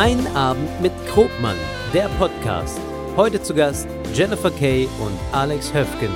[0.00, 1.56] Ein Abend mit Krogmann,
[1.92, 2.80] der Podcast.
[3.16, 6.10] Heute zu Gast Jennifer Kay und Alex Höfgen.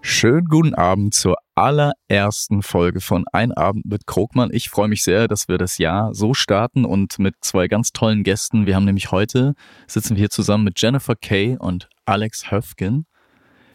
[0.00, 4.50] Schönen guten Abend zur allerersten Folge von Ein Abend mit Krogmann.
[4.52, 8.22] Ich freue mich sehr, dass wir das Jahr so starten und mit zwei ganz tollen
[8.22, 8.66] Gästen.
[8.66, 9.54] Wir haben nämlich heute,
[9.88, 13.06] sitzen wir hier zusammen mit Jennifer Kay und Alex Höfgen.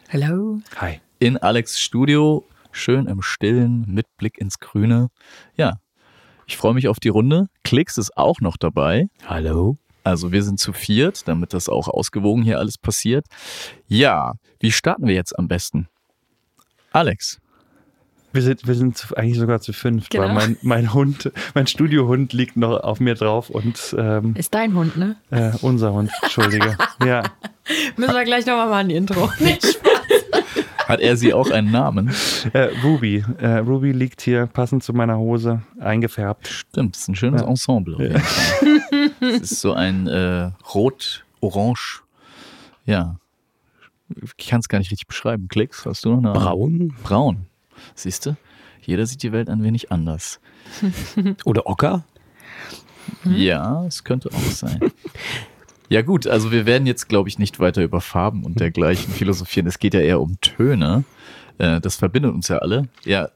[0.07, 0.61] Hallo.
[0.77, 1.01] Hi.
[1.19, 5.07] In Alex Studio, schön im Stillen, mit Blick ins Grüne.
[5.55, 5.77] Ja,
[6.45, 7.47] ich freue mich auf die Runde.
[7.63, 9.07] Klicks ist auch noch dabei.
[9.25, 9.77] Hallo.
[10.03, 13.25] Also wir sind zu viert, damit das auch ausgewogen hier alles passiert.
[13.87, 15.87] Ja, wie starten wir jetzt am besten?
[16.91, 17.39] Alex.
[18.33, 20.23] Wir sind, wir sind eigentlich sogar zu fünf, Genau.
[20.25, 24.73] weil mein, mein Hund, mein Studiohund liegt noch auf mir drauf und ähm, Ist dein
[24.73, 25.17] Hund, ne?
[25.29, 26.75] äh, unser Hund, Entschuldige.
[27.05, 27.21] ja,
[27.95, 29.29] Müssen wir gleich nochmal machen, die Intro.
[29.39, 29.79] Nicht
[30.93, 32.11] Hat er sie auch einen Namen?
[32.53, 33.23] äh, Ruby.
[33.39, 36.47] Äh, Ruby liegt hier passend zu meiner Hose, eingefärbt.
[36.47, 37.47] Stimmt, ist ein schönes Ja.
[37.47, 37.95] Ensemble.
[37.95, 39.11] Auf jeden Fall.
[39.21, 42.03] Es ist so ein äh, rot-orange.
[42.85, 43.17] Ja.
[44.37, 45.47] Ich kann es gar nicht richtig beschreiben.
[45.47, 46.33] Klicks, hast du noch eine?
[46.39, 47.45] Braun Braun.
[47.95, 48.35] Siehst du?
[48.81, 50.39] Jeder sieht die Welt ein wenig anders.
[51.45, 52.03] oder Ocker?
[53.25, 54.79] Ja, es könnte auch sein.
[55.89, 59.67] Ja gut, also wir werden jetzt, glaube ich, nicht weiter über Farben und dergleichen philosophieren.
[59.67, 61.03] Es geht ja eher um Töne.
[61.57, 62.87] Äh, das verbindet uns ja alle.
[63.03, 63.29] Ja,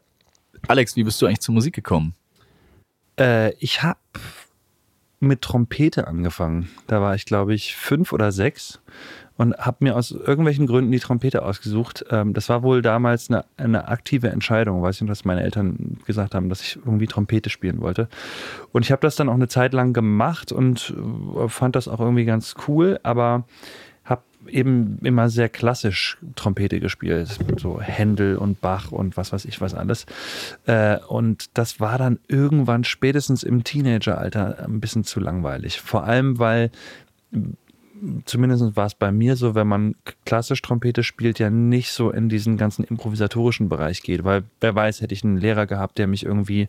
[0.68, 2.14] Alex, wie bist du eigentlich zur Musik gekommen?
[3.20, 4.00] Äh, ich habe
[5.20, 6.70] mit Trompete angefangen.
[6.88, 8.80] Da war ich, glaube ich, fünf oder sechs
[9.38, 12.06] und habe mir aus irgendwelchen Gründen die Trompete ausgesucht.
[12.10, 14.82] Ähm, das war wohl damals eine, eine aktive Entscheidung.
[14.82, 18.10] Weiß nicht, dass meine Eltern gesagt haben, dass ich irgendwie Trompete spielen wollte.
[18.72, 20.94] Und ich habe das dann auch eine Zeit lang gemacht und
[21.36, 23.46] äh, fand das auch irgendwie ganz cool, aber
[24.50, 29.74] eben immer sehr klassisch Trompete gespielt, so Händel und Bach und was weiß ich was
[29.74, 30.06] alles.
[30.66, 35.80] Äh, und das war dann irgendwann spätestens im Teenageralter ein bisschen zu langweilig.
[35.82, 36.72] Vor allem, weil
[38.26, 39.96] zumindest war es bei mir so, wenn man
[40.26, 45.02] klassisch Trompete spielt, ja nicht so in diesen ganzen improvisatorischen Bereich geht, weil wer weiß,
[45.02, 46.68] hätte ich einen Lehrer gehabt, der mich irgendwie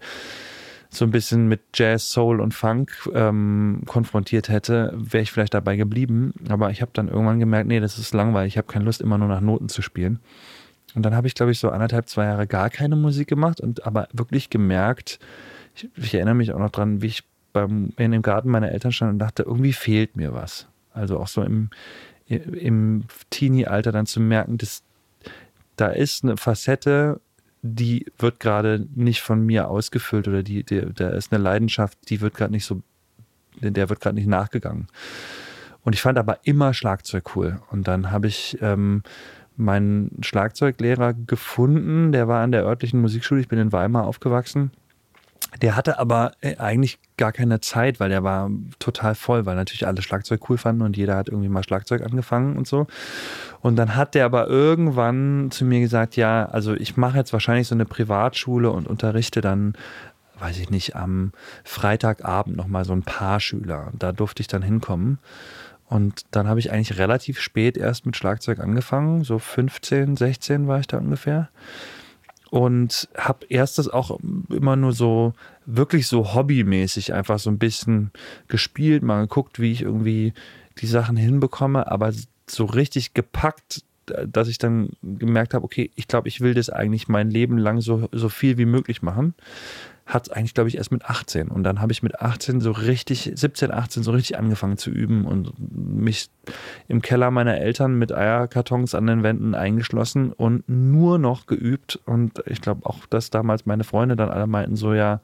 [0.90, 5.76] so ein bisschen mit Jazz, Soul und Funk ähm, konfrontiert hätte, wäre ich vielleicht dabei
[5.76, 6.32] geblieben.
[6.48, 9.18] Aber ich habe dann irgendwann gemerkt, nee, das ist langweilig, ich habe keine Lust, immer
[9.18, 10.20] nur nach Noten zu spielen.
[10.94, 13.86] Und dann habe ich, glaube ich, so anderthalb, zwei Jahre gar keine Musik gemacht und
[13.86, 15.18] aber wirklich gemerkt,
[15.74, 18.92] ich, ich erinnere mich auch noch dran, wie ich beim, in dem Garten meiner Eltern
[18.92, 20.66] stand und dachte, irgendwie fehlt mir was.
[20.92, 21.68] Also auch so im,
[22.26, 24.82] im Teenie-Alter dann zu merken, dass
[25.76, 27.20] da ist eine Facette,
[27.62, 32.20] die wird gerade nicht von mir ausgefüllt oder die, die, da ist eine Leidenschaft, die
[32.20, 32.82] wird gerade nicht so,
[33.60, 34.86] der wird gerade nicht nachgegangen.
[35.82, 37.60] Und ich fand aber immer Schlagzeug cool.
[37.70, 39.02] Und dann habe ich ähm,
[39.56, 44.70] meinen Schlagzeuglehrer gefunden, der war an der örtlichen Musikschule, ich bin in Weimar aufgewachsen.
[45.62, 49.86] Der hatte aber äh, eigentlich gar keine Zeit, weil der war total voll, weil natürlich
[49.86, 52.86] alle Schlagzeug cool fanden und jeder hat irgendwie mal Schlagzeug angefangen und so.
[53.60, 57.66] Und dann hat der aber irgendwann zu mir gesagt, ja, also ich mache jetzt wahrscheinlich
[57.66, 59.72] so eine Privatschule und unterrichte dann,
[60.38, 61.32] weiß ich nicht, am
[61.64, 63.90] Freitagabend nochmal so ein paar Schüler.
[63.98, 65.18] Da durfte ich dann hinkommen.
[65.86, 70.80] Und dann habe ich eigentlich relativ spät erst mit Schlagzeug angefangen, so 15, 16 war
[70.80, 71.48] ich da ungefähr
[72.50, 75.34] und habe erst das auch immer nur so
[75.66, 78.10] wirklich so hobbymäßig einfach so ein bisschen
[78.48, 80.32] gespielt, mal geguckt, wie ich irgendwie
[80.78, 82.12] die Sachen hinbekomme, aber
[82.46, 83.82] so richtig gepackt,
[84.26, 87.80] dass ich dann gemerkt habe, okay, ich glaube, ich will das eigentlich mein Leben lang
[87.80, 89.34] so, so viel wie möglich machen.
[90.08, 91.48] Hat eigentlich, glaube ich, erst mit 18.
[91.48, 95.26] Und dann habe ich mit 18 so richtig, 17, 18 so richtig angefangen zu üben
[95.26, 96.30] und mich
[96.88, 102.00] im Keller meiner Eltern mit Eierkartons an den Wänden eingeschlossen und nur noch geübt.
[102.06, 105.20] Und ich glaube auch, dass damals meine Freunde dann alle meinten so, ja,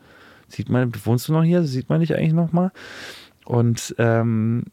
[0.49, 1.65] sieht man, wohnst du noch hier?
[1.65, 2.71] Sieht man dich eigentlich noch mal?
[3.47, 4.65] Und ähm,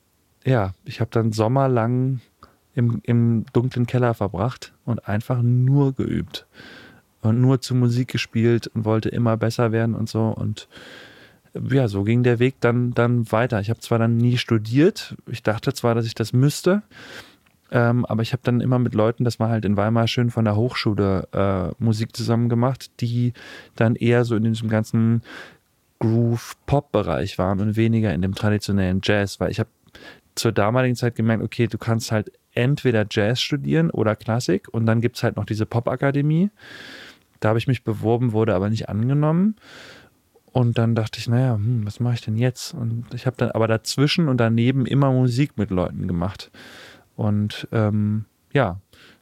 [0.44, 2.20] ja, ich habe dann sommerlang
[2.74, 6.48] im, im dunklen Keller verbracht und einfach nur geübt
[7.22, 10.68] und nur zu Musik gespielt und wollte immer besser werden und so und
[11.70, 13.60] ja, so ging der Weg dann, dann weiter.
[13.60, 16.82] Ich habe zwar dann nie studiert, ich dachte zwar, dass ich das müsste,
[17.72, 20.46] ähm, aber ich habe dann immer mit Leuten, das war halt in Weimar schön von
[20.46, 23.34] der Hochschule äh, Musik zusammen gemacht, die
[23.76, 25.22] dann eher so in diesem ganzen
[26.00, 29.70] Groove-Pop-Bereich waren und weniger in dem traditionellen Jazz, weil ich habe
[30.36, 35.00] zur damaligen Zeit gemerkt, okay, du kannst halt entweder Jazz studieren oder Klassik und dann
[35.00, 36.50] gibt es halt noch diese Pop-Akademie.
[37.42, 39.58] Da habe ich mich beworben, wurde aber nicht angenommen.
[40.54, 42.74] Und dann dachte ich, naja, hm, was mache ich denn jetzt?
[42.74, 46.52] Und ich habe dann aber dazwischen und daneben immer Musik mit Leuten gemacht.
[47.16, 48.80] Und ähm, ja,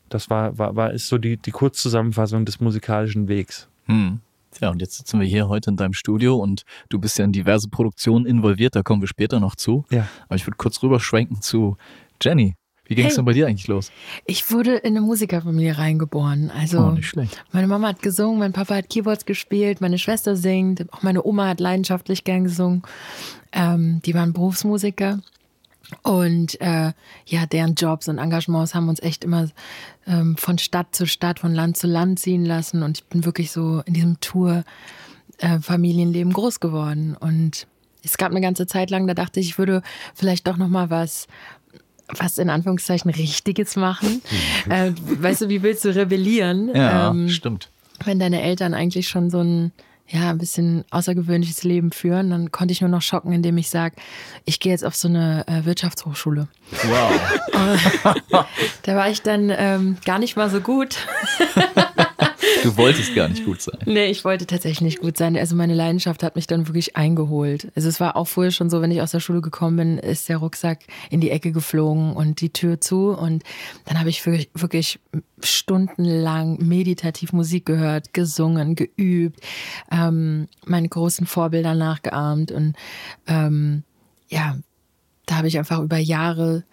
[0.09, 3.67] das war, war, war ist so die, die Kurzzusammenfassung des musikalischen Wegs.
[3.85, 4.19] Hm.
[4.51, 7.31] Tja, und jetzt sitzen wir hier heute in deinem Studio und du bist ja in
[7.31, 9.85] diverse Produktionen involviert, da kommen wir später noch zu.
[9.91, 10.07] Ja.
[10.25, 11.77] Aber ich würde kurz rüberschwenken zu
[12.21, 12.55] Jenny.
[12.89, 13.17] Wie ging es Hey.
[13.17, 13.91] denn bei dir eigentlich los?
[14.25, 16.51] Ich wurde in eine Musikerfamilie reingeboren.
[16.51, 17.41] Also Oh, nicht schlecht.
[17.53, 21.47] meine Mama hat gesungen, mein Papa hat Keyboards gespielt, meine Schwester singt, auch meine Oma
[21.47, 22.81] hat leidenschaftlich gern gesungen.
[23.53, 25.19] Ähm, die waren Berufsmusiker.
[26.03, 26.91] Und äh,
[27.25, 29.47] ja, deren Jobs und Engagements haben uns echt immer
[30.05, 32.83] ähm, von Stadt zu Stadt, von Land zu Land ziehen lassen.
[32.83, 37.15] Und ich bin wirklich so in diesem Tour-Familienleben groß geworden.
[37.19, 37.65] Und
[38.03, 39.81] es gab eine ganze Zeit lang, da dachte ich, ich würde
[40.13, 41.27] vielleicht doch noch mal was
[42.17, 44.21] was in Anführungszeichen Richtiges machen.
[44.69, 46.73] äh, weißt du, wie willst du rebellieren?
[46.75, 47.69] Ja, ähm, stimmt.
[48.03, 49.71] wenn deine Eltern eigentlich schon so ein
[50.11, 53.95] ja, ein bisschen außergewöhnliches Leben führen, dann konnte ich nur noch schocken, indem ich sage,
[54.43, 56.47] ich gehe jetzt auf so eine äh, Wirtschaftshochschule.
[56.83, 57.11] Wow.
[58.83, 60.97] Da war ich dann ähm, gar nicht mal so gut.
[62.63, 63.77] Du wolltest gar nicht gut sein.
[63.85, 65.37] Nee, ich wollte tatsächlich nicht gut sein.
[65.37, 67.71] Also meine Leidenschaft hat mich dann wirklich eingeholt.
[67.75, 70.29] Also es war auch vorher schon so, wenn ich aus der Schule gekommen bin, ist
[70.29, 70.79] der Rucksack
[71.09, 73.09] in die Ecke geflogen und die Tür zu.
[73.09, 73.43] Und
[73.85, 74.99] dann habe ich wirklich, wirklich
[75.41, 79.39] stundenlang meditativ Musik gehört, gesungen, geübt,
[79.91, 82.51] ähm, meine großen Vorbilder nachgeahmt.
[82.51, 82.75] Und
[83.27, 83.83] ähm,
[84.27, 84.57] ja,
[85.25, 86.63] da habe ich einfach über Jahre,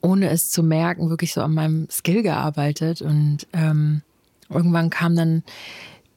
[0.00, 3.02] ohne es zu merken, wirklich so an meinem Skill gearbeitet.
[3.02, 4.02] Und ähm,
[4.50, 5.42] irgendwann kam dann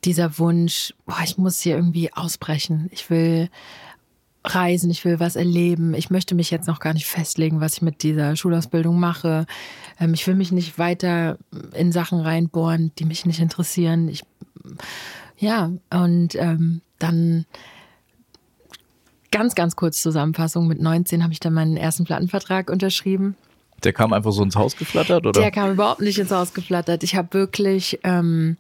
[0.04, 2.90] dieser Wunsch, boah, ich muss hier irgendwie ausbrechen.
[2.92, 3.50] Ich will
[4.46, 5.94] reisen, ich will was erleben.
[5.94, 9.46] Ich möchte mich jetzt noch gar nicht festlegen, was ich mit dieser Schulausbildung mache.
[10.00, 11.38] Ähm, ich will mich nicht weiter
[11.74, 14.10] in Sachen reinbohren, die mich nicht interessieren.
[14.10, 14.24] Ich,
[15.38, 17.46] ja, und ähm, dann
[19.32, 20.68] ganz, ganz kurz Zusammenfassung.
[20.68, 23.36] Mit 19 habe ich dann meinen ersten Plattenvertrag unterschrieben.
[23.84, 25.42] Der kam einfach so ins Haus geflattert, oder?
[25.42, 27.04] Der kam überhaupt nicht ins Haus geflattert.
[27.04, 28.58] Ich habe wirklich ähm,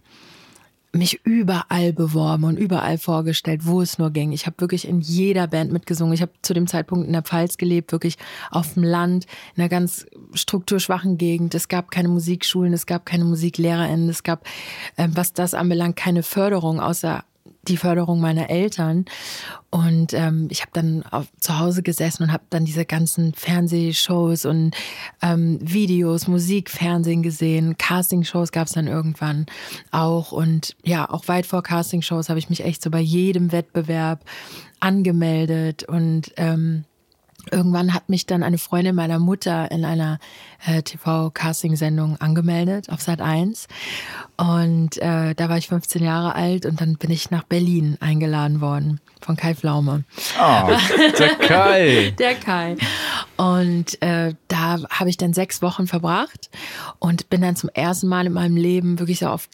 [0.95, 4.31] mich überall beworben und überall vorgestellt, wo es nur ging.
[4.31, 6.13] Ich habe wirklich in jeder Band mitgesungen.
[6.13, 8.17] Ich habe zu dem Zeitpunkt in der Pfalz gelebt, wirklich
[8.51, 9.25] auf dem Land,
[9.55, 11.55] in einer ganz strukturschwachen Gegend.
[11.55, 14.45] Es gab keine Musikschulen, es gab keine MusiklehrerInnen, es gab,
[14.97, 17.23] ähm, was das anbelangt, keine Förderung, außer
[17.67, 19.05] die Förderung meiner Eltern.
[19.69, 24.45] Und ähm, ich habe dann auf, zu Hause gesessen und habe dann diese ganzen Fernsehshows
[24.45, 24.75] und
[25.21, 27.77] ähm, Videos, Musik, Fernsehen gesehen.
[27.77, 29.45] Castingshows gab es dann irgendwann
[29.91, 30.31] auch.
[30.31, 34.23] Und ja, auch weit vor Castingshows habe ich mich echt so bei jedem Wettbewerb
[34.79, 36.83] angemeldet und ähm,
[37.51, 40.19] Irgendwann hat mich dann eine Freundin meiner Mutter in einer
[40.65, 43.67] äh, TV-Casting-Sendung angemeldet auf Sat 1.
[44.37, 48.61] Und äh, da war ich 15 Jahre alt und dann bin ich nach Berlin eingeladen
[48.61, 50.03] worden von Kai Pflaume.
[50.39, 50.77] Ah,
[51.17, 52.13] der Kai.
[52.19, 52.75] Der Kai.
[53.37, 56.49] Und äh, da habe ich dann sechs Wochen verbracht
[56.99, 59.49] und bin dann zum ersten Mal in meinem Leben wirklich so auf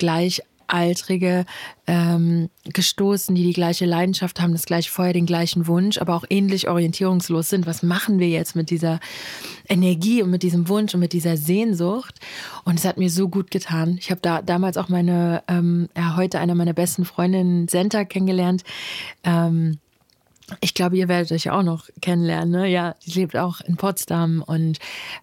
[0.69, 1.45] Gleichaltrige
[1.88, 6.25] ähm, gestoßen, die die gleiche Leidenschaft haben, das gleiche Feuer, den gleichen Wunsch, aber auch
[6.30, 7.66] ähnlich orientierungslos sind.
[7.66, 9.00] Was machen wir jetzt mit dieser
[9.68, 12.19] Energie und mit diesem Wunsch und mit dieser Sehnsucht?
[12.63, 13.98] Und es hat mir so gut getan.
[14.00, 18.63] Ich habe da damals auch meine, ähm, ja, heute eine meiner besten Freundinnen, Senta, kennengelernt.
[19.24, 19.80] Ähm,
[20.62, 22.51] ich glaube, ihr werdet euch auch noch kennenlernen.
[22.51, 22.68] Ne?
[22.68, 24.80] Ja, sie lebt auch in Potsdam und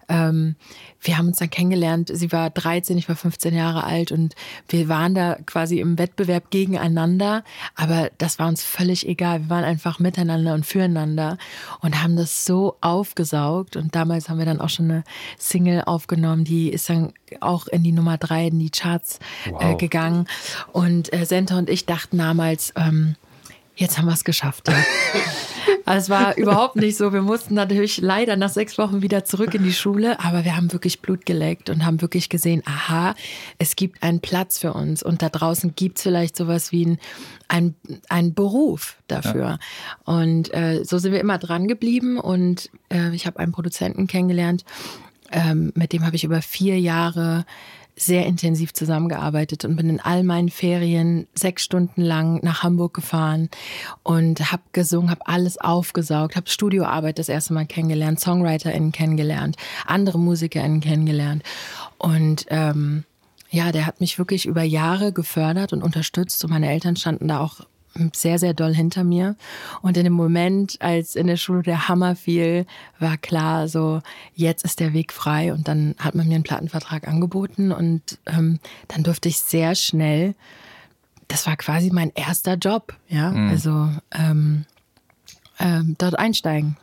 [0.09, 0.55] ähm,
[1.01, 2.09] wir haben uns dann kennengelernt.
[2.13, 4.35] Sie war 13, ich war 15 Jahre alt und
[4.69, 7.43] wir waren da quasi im Wettbewerb gegeneinander,
[7.75, 9.41] aber das war uns völlig egal.
[9.41, 11.37] Wir waren einfach miteinander und füreinander
[11.81, 13.75] und haben das so aufgesaugt.
[13.75, 15.03] Und damals haben wir dann auch schon eine
[15.37, 19.77] Single aufgenommen, die ist dann auch in die Nummer drei in die Charts äh, Wow.
[19.77, 20.27] gegangen.
[20.73, 23.15] Und äh, Senta und ich dachten damals, ähm,
[23.77, 24.67] jetzt haben wir es geschafft.
[24.67, 24.75] Ja.
[25.85, 27.13] Also es war überhaupt nicht so.
[27.13, 30.73] Wir mussten natürlich leider nach sechs Wochen wieder zurück in die Schule, aber wir haben
[30.73, 33.15] wirklich Blut geleckt und haben wirklich gesehen, aha,
[33.57, 36.99] es gibt einen Platz für uns und da draußen gibt es vielleicht sowas wie ein,
[37.47, 37.75] ein,
[38.09, 39.59] ein Beruf dafür.
[40.03, 44.65] Und äh, so sind wir immer dran geblieben und äh, ich habe einen Produzenten kennengelernt,
[45.31, 47.45] ähm, mit dem habe ich über vier Jahre
[47.97, 53.49] sehr intensiv zusammengearbeitet und bin in all meinen Ferien sechs Stunden lang nach Hamburg gefahren
[54.03, 60.19] und habe gesungen, habe alles aufgesaugt, habe Studioarbeit das erste Mal kennengelernt, SongwriterInnen kennengelernt, andere
[60.19, 61.41] MusikerInnen kennengelernt.
[61.97, 63.03] Und ähm,
[63.49, 67.39] ja, der hat mich wirklich über Jahre gefördert und unterstützt und meine Eltern standen da
[67.39, 67.61] auch
[68.13, 69.35] sehr, sehr doll hinter mir.
[69.81, 72.65] Und in dem Moment, als in der Schule der Hammer fiel,
[72.99, 74.01] war klar, so
[74.35, 75.53] jetzt ist der Weg frei.
[75.53, 80.35] Und dann hat man mir einen Plattenvertrag angeboten und ähm, dann durfte ich sehr schnell,
[81.27, 84.65] das war quasi mein erster Job, ja, also ähm,
[85.59, 86.77] ähm, dort einsteigen.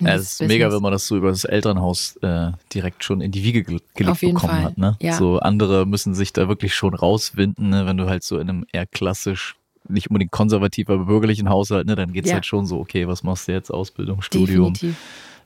[0.00, 0.74] in Ja, es ist mega, Business.
[0.74, 4.20] wenn man das so über das Elternhaus äh, direkt schon in die Wiege ge gelegt
[4.20, 4.78] bekommen Fall, hat.
[4.78, 4.96] Ne?
[5.00, 5.14] ja.
[5.14, 7.86] So andere müssen sich da wirklich schon rauswinden, ne?
[7.86, 9.56] wenn du halt so in einem eher klassisch
[9.88, 12.34] nicht unbedingt konservativ, aber bürgerlichen Haushalt, ne, dann geht's Ja.
[12.34, 13.70] halt schon so, okay, was machst du jetzt?
[13.70, 14.96] Ausbildung, Studium, Definitiv.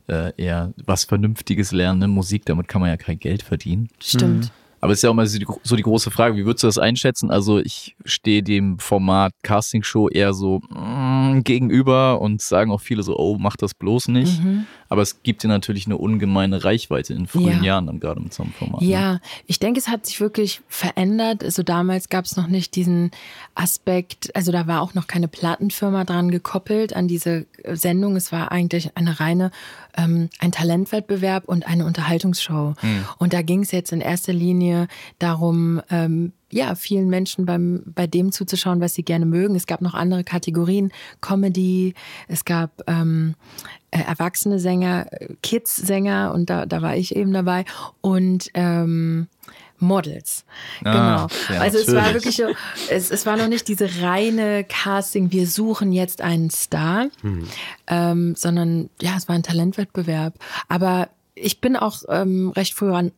[0.09, 2.09] äh, eher was Vernünftiges lernen, ne?
[2.09, 3.89] Musik, damit kann man ja kein Geld verdienen.
[4.01, 4.51] Stimmt.
[4.83, 6.67] Aber es ist ja auch mal so die, so die große Frage, wie würdest du
[6.69, 7.31] das einschätzen?
[7.31, 13.19] Also ich stehe dem Format Castingshow eher so mm, gegenüber und sagen auch viele so,
[13.19, 14.43] oh, mach das bloß nicht.
[14.43, 14.65] Mhm.
[14.91, 17.63] Aber es gibt dir natürlich eine ungemeine Reichweite in frühen Ja.
[17.63, 18.83] Jahren dann gerade mit so einem Format.
[18.83, 18.89] Ne?
[18.89, 21.45] Ja, ich denke, es hat sich wirklich verändert.
[21.45, 23.13] Also damals gab es noch nicht diesen
[23.55, 28.17] Aspekt, also da war auch noch keine Plattenfirma dran gekoppelt an diese Sendung.
[28.17, 29.53] Es war eigentlich eine reine,
[29.97, 32.75] ähm, ein Talentwettbewerb und eine Unterhaltungsshow.
[33.19, 34.89] Und da ging es jetzt in erster Linie
[35.21, 39.55] darum, ähm, ja, vielen Menschen beim, bei dem zuzuschauen, was sie gerne mögen.
[39.55, 41.95] Es gab noch andere Kategorien, Comedy,
[42.27, 43.37] es gab ähm,
[43.80, 47.65] äh, erwachsene Sänger, äh, Kids-Sänger und da, da war ich eben dabei
[48.01, 49.29] und ähm,
[49.81, 50.45] Models.
[50.85, 51.57] Ah, genau.
[51.57, 52.39] ja, also es war natürlich.
[52.39, 57.09] wirklich so, es, es war noch nicht diese reine Casting, wir suchen jetzt einen Star,
[57.87, 60.35] ähm, sondern ja, es war ein Talentwettbewerb.
[60.69, 63.13] Aber ich bin auch ähm, recht früh an,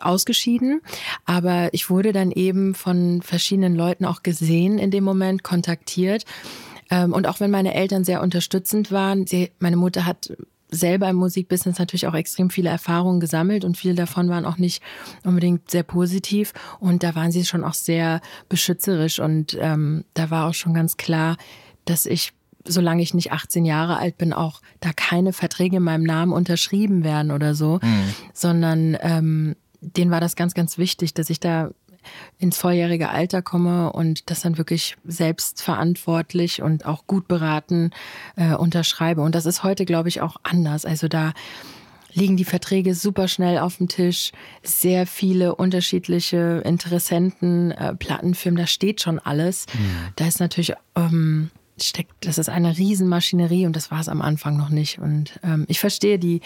[0.00, 0.80] ausgeschieden,
[1.26, 6.24] aber ich wurde dann eben von verschiedenen Leuten auch gesehen in dem Moment, kontaktiert.
[6.90, 10.32] Ähm, und auch wenn meine Eltern sehr unterstützend waren, sie, meine Mutter hat
[10.70, 14.82] selber im Musikbusiness natürlich auch extrem viele Erfahrungen gesammelt und viele davon waren auch nicht
[15.24, 16.52] unbedingt sehr positiv.
[16.78, 19.18] Und da waren sie schon auch sehr beschützerisch.
[19.18, 21.36] Und ähm, da war auch schon ganz klar,
[21.84, 22.32] dass ich
[22.70, 27.02] solange ich nicht 18 Jahre alt bin, auch da keine Verträge in meinem Namen unterschrieben
[27.02, 27.80] werden oder so,
[28.34, 31.70] sondern ähm, denen war das ganz, ganz wichtig, dass ich da
[32.38, 37.90] ins volljährige Alter komme und das dann wirklich selbstverantwortlich und auch gut beraten
[38.36, 39.22] äh, unterschreibe.
[39.22, 40.84] Und das ist heute, glaube ich, auch anders.
[40.84, 41.32] Also da
[42.12, 48.66] liegen die Verträge super schnell auf dem Tisch, sehr viele unterschiedliche Interessenten, äh, Plattenfirmen, da
[48.66, 49.66] steht schon alles.
[50.16, 51.50] Da ist natürlich ähm,
[51.82, 54.98] steckt, das ist eine Riesenmaschinerie und das war es am Anfang noch nicht.
[54.98, 56.40] Und ähm, ich verstehe die,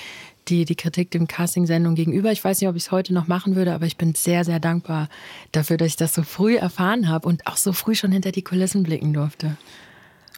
[0.49, 2.33] die, die Kritik dem Casting-Sendung gegenüber.
[2.33, 4.61] Ich weiß nicht, ob ich es heute noch machen würde, aber ich bin sehr, sehr
[4.61, 5.09] dankbar
[5.53, 8.43] dafür, dass ich das so früh erfahren habe und auch so früh schon hinter die
[8.43, 9.57] Kulissen blicken durfte.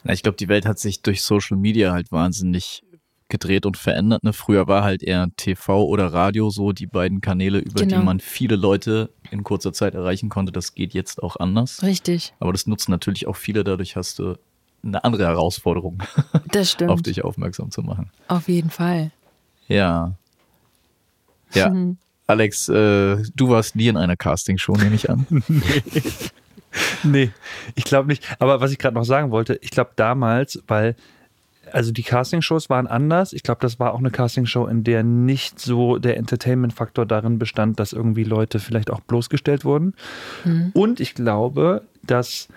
[0.05, 2.83] Na, ich glaube, die Welt hat sich durch Social Media halt wahnsinnig
[3.31, 4.23] gedreht und verändert.
[4.23, 4.35] Ne?
[4.35, 7.99] Früher war halt eher TV oder Radio so die beiden Kanäle, über Genau.
[7.99, 10.53] die man viele Leute in kurzer Zeit erreichen konnte.
[10.53, 11.83] Das geht jetzt auch anders.
[11.83, 13.65] Richtig, Aber das nutzen natürlich auch viele.
[13.65, 14.35] Dadurch hast du
[14.85, 16.03] eine andere Herausforderung,
[16.53, 16.91] das stimmt.
[16.91, 18.11] auf dich aufmerksam zu machen.
[18.29, 19.11] Auf jeden Fall.
[19.69, 20.15] Ja.
[21.53, 21.71] Ja.
[21.71, 21.97] Mhm.
[22.27, 25.27] Alex, äh, du warst nie in einer Castingshow, nehme ich an.
[27.05, 27.31] Nee,
[27.75, 28.25] ich glaube nicht.
[28.41, 30.97] Aber was ich gerade noch sagen wollte, ich glaube damals, weil
[31.73, 33.33] also die Castingshows waren anders.
[33.33, 37.81] Ich glaube, das war auch eine Castingshow, in der nicht so der Entertainment-Faktor darin bestand,
[37.81, 39.95] dass irgendwie Leute vielleicht auch bloßgestellt wurden.
[40.75, 42.49] Und ich glaube, dass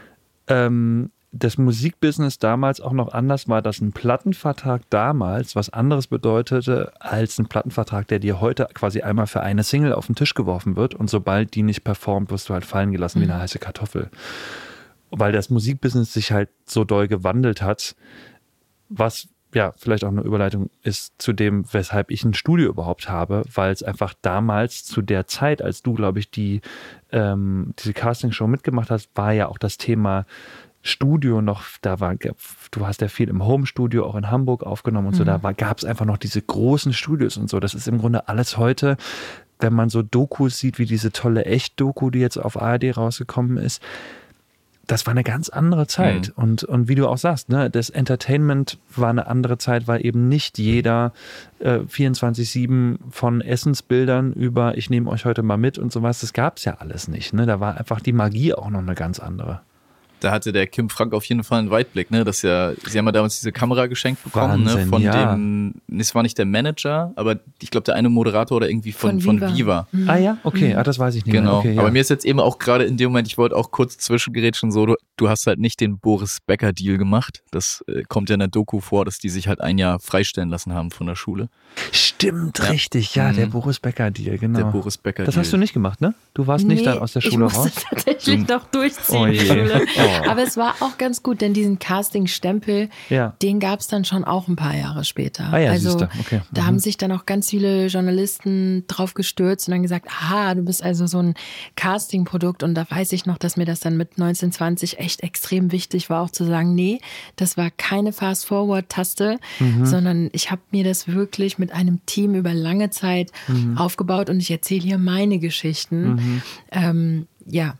[0.47, 6.93] ähm, das Musikbusiness damals auch noch anders war, dass ein Plattenvertrag damals was anderes bedeutete
[6.99, 10.75] als ein Plattenvertrag, der dir heute quasi einmal für eine Single auf den Tisch geworfen
[10.77, 14.09] wird und sobald die nicht performt, wirst du halt fallen gelassen wie eine heiße Kartoffel.
[15.11, 17.95] Weil das Musikbusiness sich halt so doll gewandelt hat,
[18.89, 23.43] was ja vielleicht auch eine Überleitung ist zu dem, weshalb ich ein Studio überhaupt habe,
[23.53, 26.61] weil es einfach damals zu der Zeit, als du, glaube ich, die
[27.11, 30.25] ähm, diese Castingshow mitgemacht hast, war ja auch das Thema
[30.87, 35.15] Studio noch, da war, du hast ja viel im Home-Studio auch in Hamburg aufgenommen und
[35.15, 37.59] so, da gab es einfach noch diese großen Studios und so.
[37.59, 38.97] Das ist im Grunde alles heute,
[39.59, 43.81] wenn man so Dokus sieht, wie diese tolle Echt-Doku, die jetzt auf ARD rausgekommen ist,
[44.87, 46.31] das war eine ganz andere Zeit.
[46.37, 50.29] Und, und wie du auch sagst, ne, das Entertainment war eine andere Zeit, weil eben
[50.29, 51.11] nicht jeder
[51.59, 56.57] äh, 24-7 von Essensbildern über ich nehme euch heute mal mit und sowas, das gab
[56.57, 57.33] es ja alles nicht.
[57.33, 57.45] Ne?
[57.45, 59.59] Da war einfach die Magie auch noch eine ganz andere.
[60.19, 62.23] Da hatte der Kim Frank auf jeden Fall einen Weitblick, ne?
[62.23, 64.87] Das ja, sie haben ja damals diese Kamera geschenkt bekommen, Wahnsinn, ne?
[64.87, 65.35] Von ja.
[65.35, 68.91] dem, nee, es war nicht der Manager, aber ich glaube der eine Moderator oder irgendwie
[68.93, 69.87] von, von Von Viva.
[69.93, 70.11] Viva.
[70.11, 71.51] Ah ja, okay, ah, das weiß ich nicht Genau.
[71.51, 71.59] mehr.
[71.59, 71.81] Okay, ja.
[71.81, 74.71] Aber mir ist jetzt eben auch gerade in dem Moment, ich wollte auch kurz zwischengerätschen,
[74.71, 77.43] so, du, du hast halt nicht den Boris Becker-Deal gemacht.
[77.51, 80.49] Das äh, kommt ja in der Doku vor, dass die sich halt ein Jahr freistellen
[80.49, 81.49] lassen haben von der Schule.
[81.91, 82.65] Stimmt, Ja.
[82.65, 83.51] richtig, ja, der Mhm.
[83.51, 84.57] Boris Becker-Deal, genau.
[84.59, 85.25] Der Boris Becker-Deal.
[85.27, 86.13] das hast du nicht gemacht, ne?
[86.33, 87.85] Du warst nicht dann aus der Schule ich musste raus?
[87.89, 89.15] tatsächlich noch durchziehen.
[89.17, 89.39] Oh je.
[89.45, 89.81] Schule.
[90.25, 90.29] Oh.
[90.29, 93.35] Aber es war auch ganz gut, denn diesen Casting-Stempel, Ja.
[93.41, 95.49] den gab es dann schon auch ein paar Jahre später.
[95.51, 96.41] Ah ja, also siehste, okay.
[96.51, 96.65] da Mhm.
[96.67, 100.83] haben sich dann auch ganz viele Journalisten drauf gestürzt und dann gesagt, aha, du bist
[100.83, 101.33] also so ein
[101.75, 102.63] Casting-Produkt.
[102.63, 106.21] Und da weiß ich noch, dass mir das dann mit 1920 echt extrem wichtig war,
[106.23, 106.99] auch zu sagen, nee,
[107.35, 109.85] das war keine Fast-Forward-Taste, Mhm.
[109.85, 113.77] sondern ich habe mir das wirklich mit einem Team über lange Zeit Mhm.
[113.77, 116.41] aufgebaut und ich erzähle hier meine Geschichten.
[116.71, 117.75] Ähm, ja,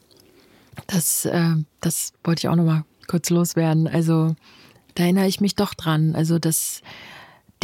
[0.86, 3.88] das, äh, das wollte ich auch nochmal kurz loswerden.
[3.88, 4.36] Also
[4.96, 6.16] da erinnere ich mich doch dran.
[6.16, 6.82] Also das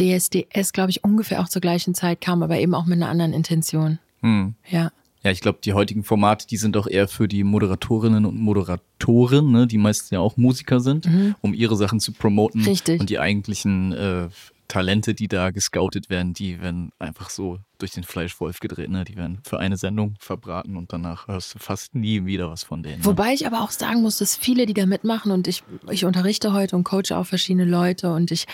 [0.00, 3.32] DSDS, glaube ich, ungefähr auch zur gleichen Zeit kam, aber eben auch mit einer anderen
[3.32, 3.98] Intention.
[4.20, 4.54] Hm.
[4.68, 4.90] Ja.
[5.22, 9.52] Ja, ich glaube, die heutigen Formate, die sind doch eher für die Moderatorinnen und Moderatoren,
[9.52, 11.08] ne, die meistens ja auch Musiker sind,
[11.40, 12.62] um ihre Sachen zu promoten.
[12.62, 13.00] Richtig.
[13.00, 14.28] Und die eigentlichen äh,
[14.68, 18.90] Talente, die da gescoutet werden, die werden einfach so durch den Fleischwolf gedreht.
[18.90, 19.04] Ne?
[19.04, 22.82] Die werden für eine Sendung verbraten und danach hörst du fast nie wieder was von
[22.82, 22.98] denen.
[22.98, 23.04] Ne?
[23.04, 26.52] Wobei ich aber auch sagen muss, dass viele, die da mitmachen und ich, ich unterrichte
[26.52, 28.46] heute und coache auch verschiedene Leute und ich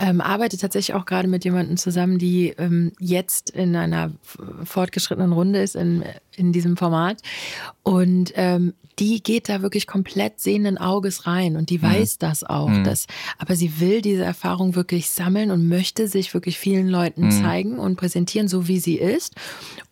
[0.00, 4.12] ähm, arbeite tatsächlich auch gerade mit jemandem zusammen, die ähm, jetzt in einer
[4.64, 6.04] fortgeschrittenen Runde ist in,
[6.36, 7.22] in diesem Format
[7.82, 12.70] und ähm, die geht da wirklich komplett sehenden Auges rein und die weiß das auch.
[12.84, 13.06] Dass,
[13.38, 17.96] aber sie will diese Erfahrung wirklich sammeln und möchte sich wirklich vielen Leuten zeigen und
[17.96, 19.34] präsentieren, so wie sie ist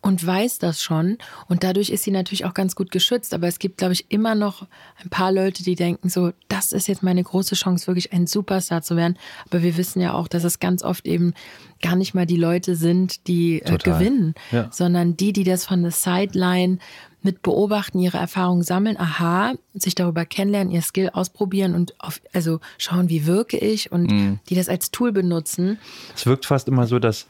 [0.01, 1.17] und weiß das schon.
[1.47, 3.33] Und dadurch ist sie natürlich auch ganz gut geschützt.
[3.33, 4.67] Aber es gibt, glaube ich, immer noch
[5.03, 8.81] ein paar Leute, die denken so, das ist jetzt meine große Chance, wirklich ein Superstar
[8.81, 9.17] zu werden.
[9.49, 11.33] Aber wir wissen ja auch, dass es ganz oft eben
[11.81, 14.69] gar nicht mal die Leute sind, die äh, gewinnen, Ja.
[14.71, 16.77] sondern die, die das von der Sideline
[17.23, 22.59] mit beobachten, ihre Erfahrungen sammeln, aha, sich darüber kennenlernen, ihr Skill ausprobieren und auf, also
[22.79, 25.77] schauen, wie wirke ich und die das als Tool benutzen.
[26.15, 27.27] Es wirkt fast immer so, dass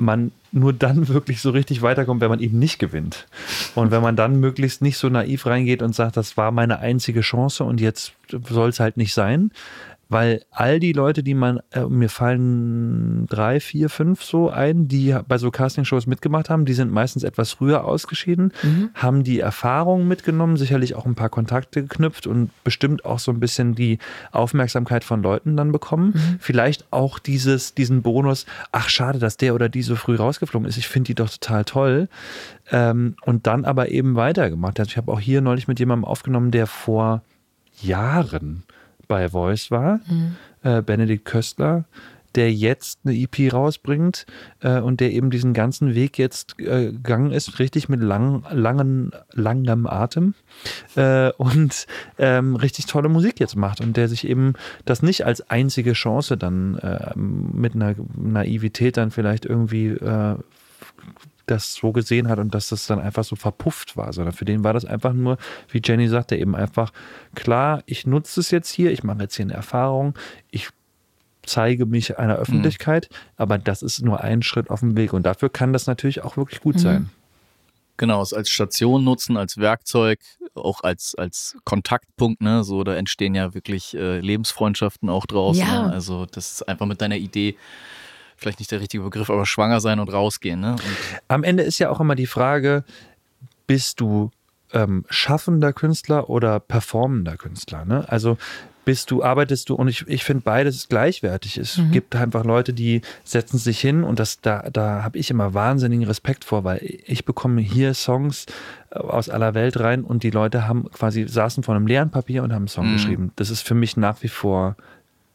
[0.00, 3.26] man nur dann wirklich so richtig weiterkommt, wenn man eben nicht gewinnt.
[3.74, 7.20] Und wenn man dann möglichst nicht so naiv reingeht und sagt, das war meine einzige
[7.20, 8.12] Chance und jetzt
[8.48, 9.50] soll es halt nicht sein.
[10.08, 15.14] Weil all die Leute, die man, äh, mir fallen drei, vier, fünf so ein, die
[15.26, 18.52] bei so Castingshows mitgemacht haben, die sind meistens etwas früher ausgeschieden,
[18.94, 23.40] haben die Erfahrungen mitgenommen, sicherlich auch ein paar Kontakte geknüpft und bestimmt auch so ein
[23.40, 23.98] bisschen die
[24.32, 26.38] Aufmerksamkeit von Leuten dann bekommen.
[26.40, 30.78] Vielleicht auch dieses, diesen Bonus, ach schade, dass der oder die so früh rausgeflogen ist.
[30.78, 32.08] Ich finde die doch total toll.
[32.70, 34.78] Ähm, und dann aber eben weitergemacht.
[34.78, 37.22] Also ich habe auch hier neulich mit jemandem aufgenommen, der vor
[37.80, 38.64] Jahren
[39.08, 40.00] bei Voice war,
[40.62, 41.84] äh, Benedikt Köstler,
[42.34, 44.26] der jetzt eine EP rausbringt
[44.60, 49.12] äh, und der eben diesen ganzen Weg jetzt äh, gegangen ist, richtig mit lang, langen,
[49.32, 50.34] langem Atem
[50.94, 51.86] äh, und
[52.18, 54.52] ähm, richtig tolle Musik jetzt macht und der sich eben
[54.84, 60.36] das nicht als einzige Chance dann äh, mit einer Naivität dann vielleicht irgendwie äh,
[61.50, 64.64] das so gesehen hat und dass das dann einfach so verpufft war, sondern für den
[64.64, 65.38] war das einfach nur,
[65.70, 66.92] wie Jenny sagte, eben einfach
[67.34, 70.14] klar, ich nutze es jetzt hier, ich mache jetzt hier eine Erfahrung,
[70.50, 70.68] ich
[71.44, 75.48] zeige mich einer Öffentlichkeit, aber das ist nur ein Schritt auf dem Weg und dafür
[75.48, 77.10] kann das natürlich auch wirklich gut sein.
[77.98, 80.20] Genau, es als Station nutzen, als Werkzeug,
[80.54, 82.62] auch als, als Kontaktpunkt, ne?
[82.62, 85.58] So, da entstehen ja wirklich äh, Lebensfreundschaften auch draus.
[85.58, 85.86] Ja.
[85.86, 85.92] Ne?
[85.92, 87.56] Also, das ist einfach mit deiner Idee,
[88.38, 90.72] vielleicht nicht der richtige Begriff, aber schwanger sein und rausgehen, ne?
[90.72, 90.82] Und
[91.28, 92.84] Am Ende ist ja auch immer die Frage,
[93.66, 94.30] bist du
[94.72, 97.84] ähm, schaffender Künstler oder performender Künstler?
[97.84, 98.04] Ne?
[98.08, 98.38] Also
[98.84, 101.58] bist du, arbeitest du, und ich, ich finde beides ist gleichwertig.
[101.58, 105.52] Es gibt einfach Leute, die setzen sich hin und das, da, da habe ich immer
[105.52, 108.46] wahnsinnigen Respekt vor, weil ich bekomme hier Songs
[108.90, 112.42] äh, aus aller Welt rein und die Leute haben quasi saßen vor einem leeren Papier
[112.42, 113.32] und haben einen Song geschrieben.
[113.36, 114.76] Das ist für mich nach wie vor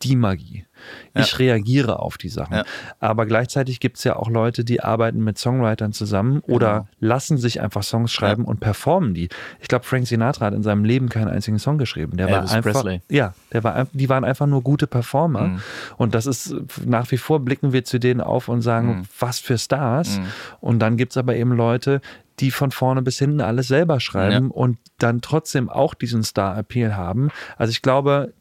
[0.03, 0.65] die Magie.
[1.13, 1.37] Ich Ja.
[1.37, 2.55] reagiere auf die Sachen.
[2.57, 2.63] Ja.
[2.99, 6.87] Aber gleichzeitig gibt es ja auch Leute, die arbeiten mit Songwritern zusammen oder Genau.
[7.13, 9.29] lassen sich einfach Songs schreiben und performen die.
[9.61, 12.17] Ich glaube, Frank Sinatra hat in seinem Leben keinen einzigen Song geschrieben.
[12.17, 13.01] Der Elvis war einfach, Presley.
[13.09, 15.41] ja, der war, die waren einfach nur gute Performer.
[15.47, 15.61] Mhm.
[15.97, 16.53] Und das ist
[16.85, 19.03] nach wie vor blicken wir zu denen auf und sagen, Mhm.
[19.19, 20.19] was für Stars.
[20.59, 22.01] Und dann gibt es aber eben Leute,
[22.39, 27.29] die von vorne bis hinten alles selber schreiben und dann trotzdem auch diesen Star-Appeal haben.
[27.57, 28.33] Also ich glaube,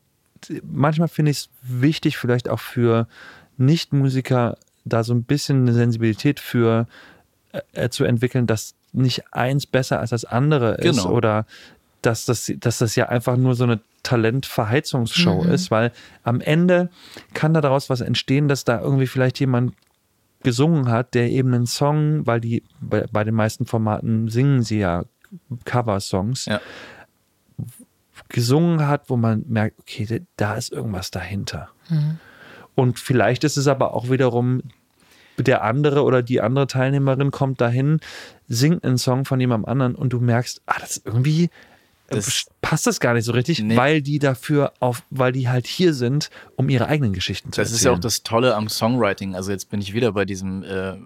[0.63, 3.07] manchmal finde ich es wichtig, vielleicht auch für
[3.59, 6.87] Nicht-Musiker da so ein bisschen eine Sensibilität für
[7.73, 11.11] äh, zu entwickeln, dass nicht eins besser als das andere ist Genau.
[11.15, 11.47] oder
[12.03, 15.93] dass das, dass das ja einfach nur so eine Talentverheizungsshow ist, weil
[16.25, 16.91] am Ende
[17.35, 19.75] kann da daraus was entstehen, dass da irgendwie vielleicht jemand
[20.43, 24.81] gesungen hat, der eben einen Song, weil die bei, bei den meisten Formaten singen sie
[24.81, 25.05] ja
[25.65, 26.61] Cover-Songs, Ja.
[28.33, 31.69] Gesungen hat, wo man merkt, okay, da ist irgendwas dahinter.
[32.75, 34.63] Und vielleicht ist es aber auch wiederum
[35.39, 38.01] der andere oder die andere Teilnehmerin kommt dahin,
[38.49, 41.45] singt einen Song von jemandem anderen und du merkst, ah, das ist irgendwie
[42.09, 43.77] äh, Das- passt das gar nicht so richtig, Nee.
[43.77, 47.69] weil die dafür auf, weil die halt hier sind, um ihre eigenen Geschichten zu Das
[47.69, 47.77] erzählen.
[47.79, 49.35] ist ja auch das Tolle am Songwriting.
[49.35, 50.97] Also jetzt bin ich wieder bei diesem äh,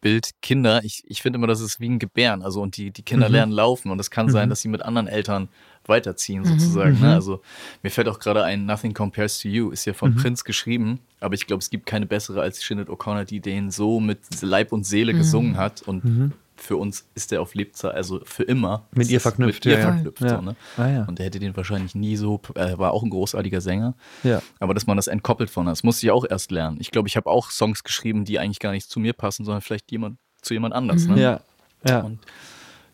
[0.00, 0.82] Bild Kinder.
[0.84, 2.42] Ich, ich finde immer, das ist wie ein Gebären.
[2.42, 5.06] Also und die, die Kinder lernen laufen und es kann sein, dass sie mit anderen
[5.06, 5.48] Eltern
[5.86, 7.00] weiterziehen sozusagen.
[7.00, 7.14] Ne?
[7.14, 7.40] Also
[7.82, 11.34] mir fällt auch gerade ein Nothing Compares to You, ist ja von Prince geschrieben, aber
[11.34, 14.84] ich glaube, es gibt keine bessere als Shinnet O'Connor, die den so mit Leib und
[14.84, 18.86] Seele gesungen hat und für uns ist der auf Lebzeit, also für immer.
[18.92, 20.28] Mit ihr verknüpft, Mit ihr ja, verknüpft, Ja.
[20.36, 20.56] So, ne?
[20.76, 21.04] Ah, ja.
[21.04, 23.94] Und der hätte den wahrscheinlich nie so, er war auch ein großartiger Sänger.
[24.22, 24.42] Ja.
[24.60, 26.78] Aber dass man das entkoppelt von, das musste ich auch erst lernen.
[26.80, 29.60] Ich glaube, ich habe auch Songs geschrieben, die eigentlich gar nicht zu mir passen, sondern
[29.62, 31.06] vielleicht jemand, zu jemand anders.
[31.06, 31.20] Ne?
[31.20, 31.40] Ja.
[31.86, 32.00] Ja.
[32.00, 32.18] Und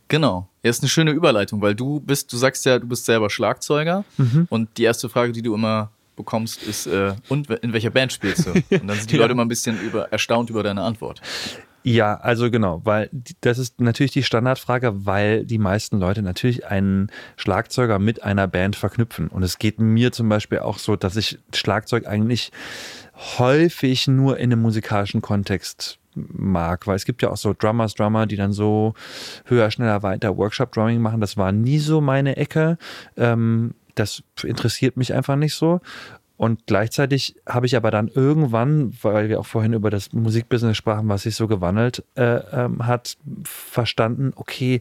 [0.08, 0.48] genau.
[0.62, 4.04] Ja, ist eine schöne Überleitung, weil du bist, du sagst ja, du bist selber Schlagzeuger
[4.18, 4.46] Mhm.
[4.50, 8.46] und die erste Frage, die du immer bekommst, ist, äh, und in welcher Band spielst
[8.46, 8.50] du?
[8.70, 9.16] Und dann sind die.
[9.16, 11.22] Leute immer ein bisschen über, erstaunt über deine Antwort.
[11.84, 17.10] Ja, also genau, weil das ist natürlich die Standardfrage, weil die meisten Leute natürlich einen
[17.36, 19.28] Schlagzeuger mit einer Band verknüpfen.
[19.28, 22.52] Und es geht mir zum Beispiel auch so, dass ich Schlagzeug eigentlich
[23.38, 28.26] häufig nur in einem musikalischen Kontext mag, weil es gibt ja auch so Drummers, Drummer,
[28.26, 28.94] die dann so
[29.46, 31.20] höher, schneller, weiter Workshop-Drumming machen.
[31.20, 32.78] Das war nie so meine Ecke.
[33.16, 35.80] Ähm, das interessiert mich einfach nicht so.
[36.42, 41.08] Und gleichzeitig habe ich aber dann irgendwann, weil wir auch vorhin über das Musikbusiness sprachen,
[41.08, 44.80] was sich so gewandelt äh, ähm, hat, verstanden, okay,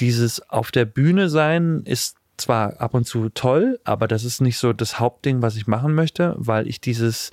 [0.00, 4.58] dieses auf der Bühne sein ist zwar ab und zu toll, aber das ist nicht
[4.58, 7.30] so das Hauptding, was ich machen möchte, weil ich dieses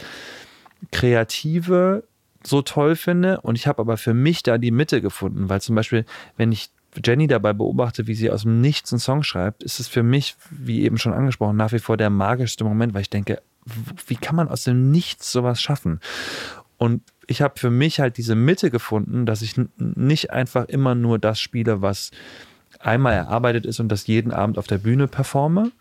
[0.92, 2.04] Kreative
[2.44, 3.42] so toll finde.
[3.42, 6.06] Und ich habe aber für mich da die Mitte gefunden, weil zum Beispiel,
[6.38, 6.70] wenn ich
[7.04, 10.36] Jenny dabei beobachte, wie sie aus dem Nichts einen Song schreibt, ist es für mich,
[10.50, 13.42] wie eben schon angesprochen, nach wie vor der magischste Moment, weil ich denke,
[14.08, 16.00] wie kann man aus dem Nichts sowas schaffen?
[16.78, 21.20] Und ich habe für mich halt diese Mitte gefunden, dass ich nicht einfach immer nur
[21.20, 22.12] das spiele, was
[22.80, 25.72] einmal erarbeitet ist und das jeden Abend auf der Bühne performe,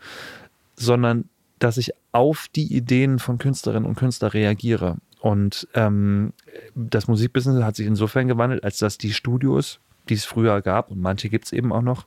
[0.75, 1.25] sondern
[1.59, 4.97] dass ich auf die Ideen von Künstlerinnen und Künstlern reagiere.
[5.19, 6.33] Und ähm,
[6.75, 11.01] das Musikbusiness hat sich insofern gewandelt, als dass die Studios, die es früher gab, und
[11.01, 12.05] manche gibt es eben auch noch,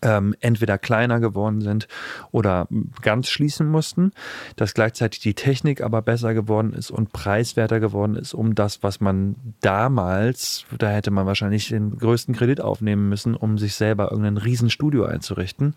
[0.00, 1.88] ähm, entweder kleiner geworden sind
[2.30, 2.66] oder
[3.02, 4.12] ganz schließen mussten,
[4.56, 9.00] dass gleichzeitig die Technik aber besser geworden ist und preiswerter geworden ist, um das, was
[9.00, 14.38] man damals, da hätte man wahrscheinlich den größten Kredit aufnehmen müssen, um sich selber irgendein
[14.38, 15.74] Riesenstudio einzurichten.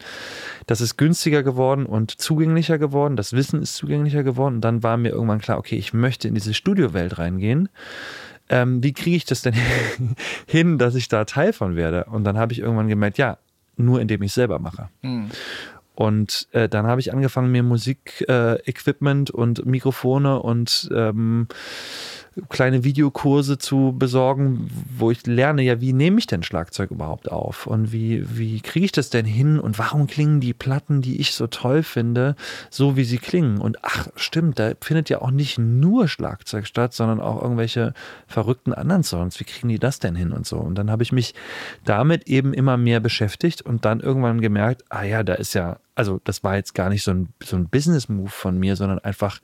[0.66, 4.98] Das ist günstiger geworden und zugänglicher geworden, das Wissen ist zugänglicher geworden und dann war
[4.98, 7.70] mir irgendwann klar, okay, ich möchte in diese Studiowelt reingehen
[8.50, 9.56] ähm, wie kriege ich das denn
[10.48, 12.06] hin, dass ich da Teil von werde?
[12.06, 13.38] Und dann habe ich irgendwann gemerkt, ja,
[13.78, 14.90] nur indem ich selber mache.
[15.96, 21.48] Und äh, dann habe ich angefangen, mir Musik-Equipment äh, und Mikrofone und ähm,
[22.50, 27.66] kleine Videokurse zu besorgen, wo ich lerne, ja, wie nehme ich denn Schlagzeug überhaupt auf
[27.66, 31.34] und wie, wie kriege ich das denn hin und warum klingen die Platten, die ich
[31.34, 32.36] so toll finde,
[32.70, 33.60] so wie sie klingen.
[33.60, 37.94] Und ach, stimmt, da findet ja auch nicht nur Schlagzeug statt, sondern auch irgendwelche
[38.28, 39.40] verrückten anderen Songs.
[39.40, 40.58] Wie kriegen die das denn hin und so?
[40.58, 41.36] Und dann habe ich mich
[41.86, 46.20] damit eben immer mehr beschäftigt und dann irgendwann gemerkt, ah ja, da ist ja, also
[46.26, 49.40] das war jetzt gar nicht so ein, so ein Business-Move von mir, sondern einfach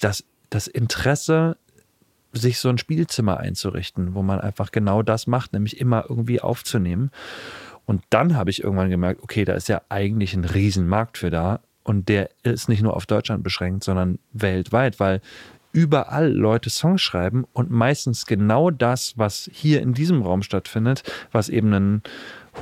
[0.00, 1.58] das, das Interesse,
[2.32, 7.10] sich so ein Spielzimmer einzurichten, wo man einfach genau das macht, nämlich immer irgendwie aufzunehmen.
[7.86, 11.60] Und dann habe ich irgendwann gemerkt, okay, da ist ja eigentlich ein Riesenmarkt für da.
[11.82, 15.20] Und der ist nicht nur auf Deutschland beschränkt, sondern weltweit, weil
[15.72, 21.48] überall Leute Songs schreiben und meistens genau das, was hier in diesem Raum stattfindet, was
[21.48, 22.02] eben einen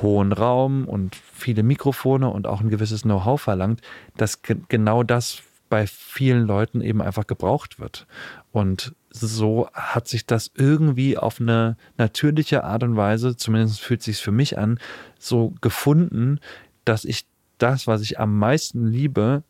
[0.01, 3.81] hohen Raum und viele Mikrofone und auch ein gewisses Know-how verlangt,
[4.17, 8.07] dass ge genau das bei vielen Leuten eben einfach gebraucht wird.
[8.51, 14.17] Und so hat sich das irgendwie auf eine natürliche Art und Weise, zumindest fühlt sich
[14.17, 14.79] für mich an,
[15.17, 16.39] so gefunden,
[16.85, 17.25] dass ich
[17.57, 19.43] das, was ich am meisten liebe,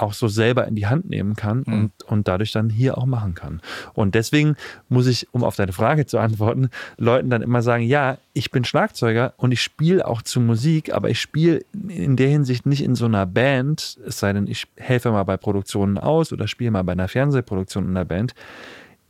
[0.00, 1.72] auch so selber in die Hand nehmen kann Mhm.
[1.74, 3.60] und, und dadurch dann hier auch machen kann.
[3.94, 4.56] Und deswegen
[4.88, 8.64] muss ich, um auf deine Frage zu antworten, Leuten dann immer sagen, ja, ich bin
[8.64, 12.94] Schlagzeuger und ich spiele auch zu Musik, aber ich spiele in der Hinsicht nicht in
[12.94, 16.84] so einer Band, es sei denn, ich helfe mal bei Produktionen aus oder spiele mal
[16.84, 18.34] bei einer Fernsehproduktion in einer Band.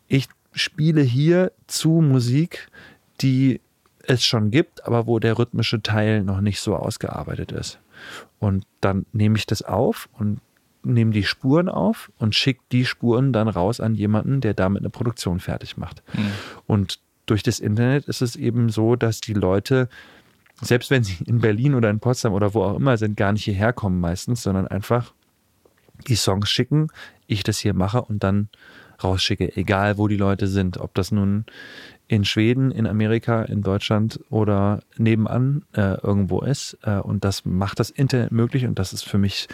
[0.08, 2.68] Ich spiele hier zu Musik,
[3.20, 3.60] die
[4.02, 7.78] es schon gibt, aber wo der rhythmische Teil noch nicht so ausgearbeitet ist.
[8.38, 10.40] Und dann nehme ich das auf und
[10.82, 14.90] nehme die Spuren auf und schicke die Spuren dann raus an jemanden, der damit eine
[14.90, 16.02] Produktion fertig macht.
[16.66, 19.88] Und durch das Internet ist es eben so, dass die Leute,
[20.60, 23.44] selbst wenn sie in Berlin oder in Potsdam oder wo auch immer sind, gar nicht
[23.44, 25.12] hierher kommen meistens, sondern einfach
[26.08, 26.88] die Songs schicken,
[27.26, 28.48] ich das hier mache und dann
[29.04, 31.44] rausschicke, egal wo die Leute sind, ob das nun
[32.08, 36.76] in Schweden, in Amerika, in Deutschland oder nebenan äh, irgendwo ist.
[36.82, 39.46] Äh, und das macht das Internet möglich und das ist für mich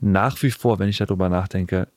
[0.00, 1.88] nach wie vor, wenn ich darüber nachdenke,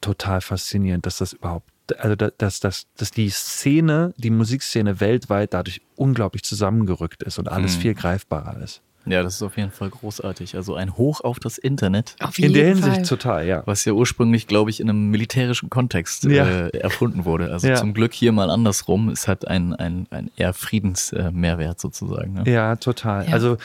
[0.00, 1.68] total faszinierend, dass das überhaupt,
[1.98, 7.48] also da- dass, dass, dass die Szene, die Musikszene weltweit dadurch unglaublich zusammengerückt ist und
[7.48, 7.80] alles Mhm.
[7.80, 8.82] viel greifbarer ist.
[9.06, 10.56] Ja, das ist auf jeden Fall großartig.
[10.56, 13.04] Also ein Hoch auf das Internet, Auf In der jeden Hinsicht Fall.
[13.18, 13.62] total, ja.
[13.66, 16.46] was ja ursprünglich, glaube ich, in einem militärischen Kontext Ja.
[16.68, 17.52] äh, erfunden wurde.
[17.52, 17.74] Also Ja.
[17.76, 19.08] zum Glück hier mal andersrum.
[19.10, 22.32] Es hat einen, einen, einen eher Friedensmehrwert sozusagen.
[22.32, 22.44] Ne?
[22.50, 23.26] Ja, total.
[23.26, 23.32] Ja.
[23.32, 23.56] Also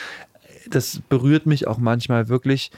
[0.68, 2.70] das berührt mich auch manchmal wirklich,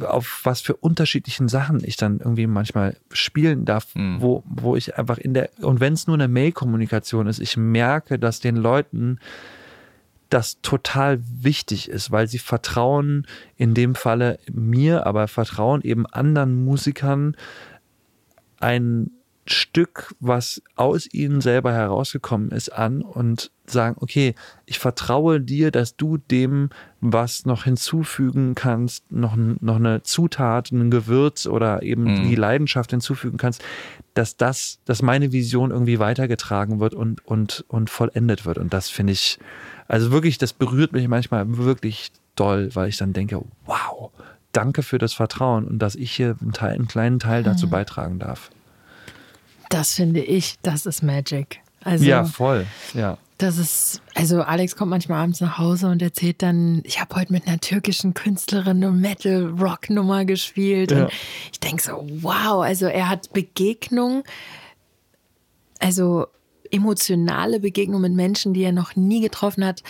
[0.00, 4.20] auf was für unterschiedlichen Sachen ich dann irgendwie manchmal spielen darf, Mhm.
[4.20, 8.18] wo, wo ich einfach in der, und wenn es nur eine Mail-Kommunikation ist, ich merke,
[8.18, 9.18] dass den Leuten
[10.32, 16.64] das total wichtig ist, weil sie vertrauen in dem Falle mir, aber vertrauen eben anderen
[16.64, 17.36] Musikern
[18.58, 19.10] ein
[19.44, 25.96] Stück, was aus ihnen selber herausgekommen ist, an und sagen, okay, ich vertraue dir, dass
[25.96, 32.28] du dem was noch hinzufügen kannst, noch, noch eine Zutat, ein Gewürz oder eben Mhm.
[32.28, 33.64] die Leidenschaft hinzufügen kannst,
[34.14, 38.58] dass das, dass meine Vision irgendwie weitergetragen wird und, und, und vollendet wird.
[38.58, 39.40] Und das finde ich,
[39.92, 44.10] also wirklich, das berührt mich manchmal wirklich doll, weil ich dann denke, wow,
[44.52, 48.18] danke für das Vertrauen und dass ich hier einen, Teil, einen kleinen Teil dazu beitragen
[48.18, 48.50] darf.
[49.68, 51.60] Das finde ich, das ist Magic.
[51.84, 52.66] Also, ja, voll.
[52.94, 53.18] Ja.
[53.36, 57.30] das ist, also Alex kommt manchmal abends nach Hause und erzählt dann, ich habe heute
[57.30, 60.90] mit einer türkischen Künstlerin eine Metal-Rock-Nummer gespielt.
[60.90, 61.04] Ja.
[61.04, 61.12] Und
[61.52, 64.22] ich denke so, wow, also er hat Begegnungen,
[65.80, 66.28] also
[66.72, 69.82] emotionale Begegnungen mit Menschen, die er noch nie getroffen hat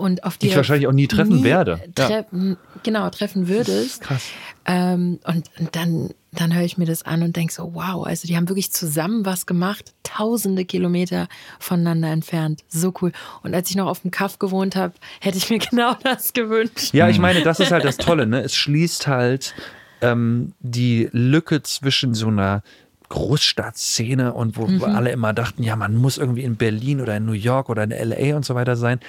[0.00, 1.80] und auf die Ich wahrscheinlich auch nie treffen werde.
[1.98, 2.06] Ja.
[2.06, 4.00] Treffen, Genau, treffen würdest.
[4.00, 4.24] Krass.
[4.64, 8.26] Ähm, und, und dann, dann höre ich mir das an und denke so, wow, also
[8.26, 12.64] die haben wirklich zusammen was gemacht, tausende Kilometer voneinander entfernt.
[12.68, 13.12] So cool.
[13.42, 16.94] Und als ich noch auf dem Kaff gewohnt habe, hätte ich mir genau das gewünscht.
[16.94, 18.40] Ja, ich meine, das ist halt das Tolle, ne?
[18.40, 19.54] Es schließt halt
[20.00, 22.62] ähm, die Lücke zwischen so einer
[23.10, 27.26] Großstadtszene und wo wo alle immer dachten, ja, man muss irgendwie in Berlin oder in
[27.26, 29.00] New York oder in LA und so weiter sein.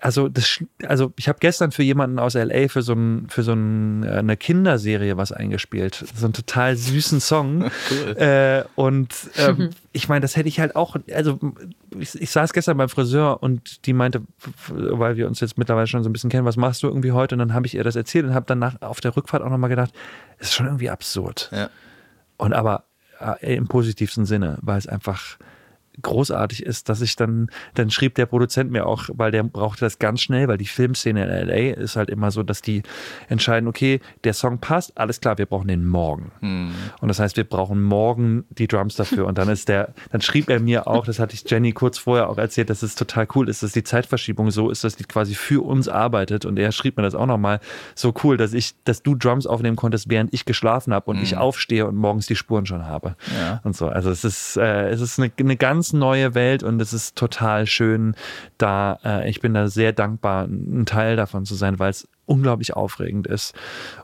[0.00, 3.52] Also, das, also ich habe gestern für jemanden aus LA für so, ein, für so
[3.52, 6.04] ein, äh, eine Kinderserie was eingespielt.
[6.14, 7.70] So einen total süßen Song.
[8.16, 11.38] Äh, und ähm, ich meine, das hätte ich halt auch, also
[11.98, 14.22] ich, ich saß gestern beim Friseur und die meinte,
[14.68, 17.34] weil wir uns jetzt mittlerweile schon so ein bisschen kennen, was machst du irgendwie heute?
[17.34, 19.50] Und dann habe ich ihr das erzählt und habe dann nach, auf der Rückfahrt auch
[19.50, 19.92] nochmal gedacht,
[20.38, 21.50] es ist schon irgendwie absurd.
[21.52, 21.70] Ja.
[22.36, 22.84] Und aber
[23.20, 25.38] äh, im positivsten Sinne, weil es einfach
[26.02, 29.98] großartig ist, dass ich dann, dann schrieb der Produzent mir auch, weil der brauchte das
[29.98, 32.82] ganz schnell, weil die Filmszene in LA ist halt immer so, dass die
[33.28, 36.30] entscheiden, okay, der Song passt, alles klar, wir brauchen den morgen.
[37.00, 39.26] Und das heißt, wir brauchen morgen die Drums dafür.
[39.26, 42.28] Und dann ist der, dann schrieb er mir auch, das hatte ich Jenny kurz vorher
[42.28, 45.34] auch erzählt, dass es total cool ist, dass die Zeitverschiebung so ist, dass die quasi
[45.34, 46.44] für uns arbeitet.
[46.44, 47.60] Und er schrieb mir das auch nochmal
[47.94, 51.36] so cool, dass ich, dass du Drums aufnehmen konntest, während ich geschlafen habe und ich
[51.36, 53.16] aufstehe und morgens die Spuren schon habe.
[53.38, 53.60] Ja.
[53.64, 53.88] Und so.
[53.88, 57.66] Also es ist, äh, es ist eine, eine ganz neue Welt und es ist total
[57.66, 58.14] schön,
[58.58, 62.74] da, äh, ich bin da sehr dankbar, ein Teil davon zu sein, weil es unglaublich
[62.74, 63.54] aufregend ist.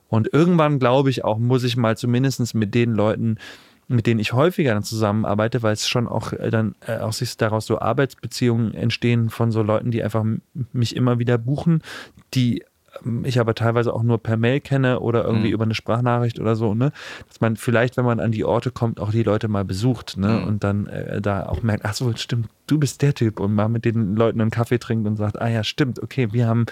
[0.08, 3.38] Und irgendwann, glaube ich, auch muss ich mal zumindest mit den Leuten,
[3.88, 7.36] mit denen ich häufiger dann zusammenarbeite, weil es schon auch äh, dann äh, auch sich
[7.36, 10.24] daraus so Arbeitsbeziehungen entstehen von so Leuten, die einfach
[10.72, 11.82] mich immer wieder buchen,
[12.32, 12.64] die
[13.24, 16.74] ich aber teilweise auch nur per Mail kenne oder irgendwie über eine Sprachnachricht oder so,
[16.74, 16.92] ne?
[17.28, 20.44] Dass man vielleicht, wenn man an die Orte kommt, auch die Leute mal besucht, ne?
[20.44, 23.68] Und dann äh, da auch merkt, ach so, stimmt, du bist der Typ und mal
[23.68, 26.66] mit den Leuten einen Kaffee trinkt und sagt, ah ja, stimmt, okay, wir haben,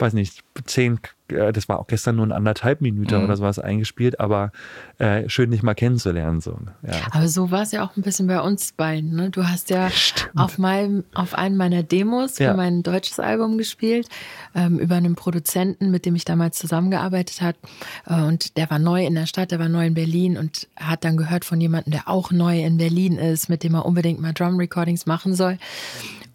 [0.00, 4.20] weiß nicht, zehn, äh, das war auch gestern nur ein anderthalb Minuten oder sowas eingespielt,
[4.20, 4.52] aber
[4.98, 6.58] äh, schön dich mal kennenzulernen, so.
[6.86, 6.94] Ja.
[7.10, 9.14] Aber so war es ja auch ein bisschen bei uns beiden.
[9.16, 9.30] Ne?
[9.30, 9.88] Du hast ja
[10.36, 12.54] auf, meinem, auf einen meiner Demos für Ja.
[12.54, 14.08] mein deutsches Album gespielt,
[14.54, 17.58] ähm, über einen Produzenten, mit dem ich damals zusammengearbeitet habe.
[18.06, 21.04] Äh, und der war neu in der Stadt, der war neu in Berlin und hat
[21.04, 24.32] dann gehört von jemandem, der auch neu in Berlin ist, mit dem er unbedingt mal
[24.32, 25.58] Drum-Recordings machen soll.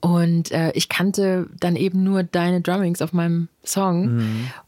[0.03, 4.19] Und äh, ich kannte dann eben nur deine Drummings auf meinem Song.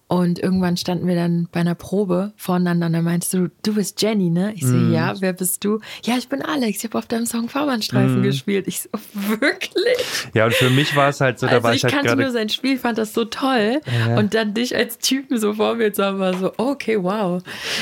[0.08, 4.00] Und irgendwann standen wir dann bei einer Probe voneinander und dann meinst du, du bist
[4.04, 4.54] Jenny, ne?
[4.54, 5.80] Ich so, ja, wer bist du?
[6.04, 8.68] Ja, ich bin Alex, ich habe auf deinem Song Fahrbahnstreifen gespielt.
[8.68, 10.30] Ich so, wirklich?
[10.36, 12.16] ja, und für mich war es halt so, da also war ich ich halt kannte
[12.16, 13.82] nur sein Spiel, fand das so toll.
[14.08, 14.18] Ja.
[14.18, 17.42] Und dann dich als Typen so vor mir zu haben, war so, okay, wow.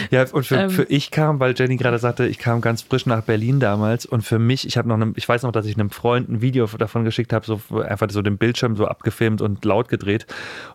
[0.09, 0.69] Ja, und für, Ähm.
[0.69, 4.21] für ich kam, weil Jenny gerade sagte, ich kam ganz frisch nach Berlin damals und
[4.21, 6.67] für mich, ich habe noch, einem, ich weiß noch, dass ich einem Freund ein Video
[6.67, 10.25] davon geschickt habe, so einfach so den Bildschirm so abgefilmt und laut gedreht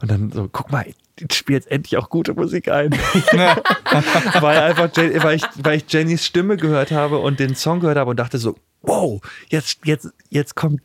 [0.02, 0.84] und dann so, guck mal,
[1.33, 2.90] spiele jetzt endlich auch gute Musik ein.
[4.40, 8.11] weil einfach, weil ich, weil ich Jennys Stimme gehört habe und den Song gehört habe
[8.11, 10.81] und dachte so, wow, jetzt, jetzt, jetzt kommt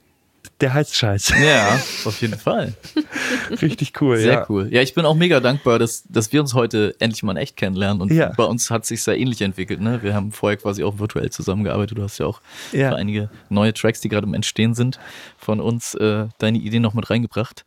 [0.61, 1.33] der heiße Scheiß.
[1.43, 2.73] Ja, auf jeden Fall.
[3.61, 4.45] Richtig cool, Sehr ja.
[4.49, 4.67] cool.
[4.71, 7.57] Ja, ich bin auch mega dankbar, dass, dass wir uns heute endlich mal in echt
[7.57, 8.01] kennenlernen.
[8.01, 8.31] Und Ja.
[8.37, 9.81] bei uns hat sich sehr ähnlich entwickelt.
[9.81, 10.01] Ne?
[10.03, 11.97] Wir haben vorher quasi auch virtuell zusammengearbeitet.
[11.97, 12.39] Du hast ja auch
[12.71, 12.93] Ja.
[12.95, 14.99] einige neue Tracks, die gerade im Entstehen sind,
[15.37, 17.65] von uns äh, deine Idee noch mit reingebracht.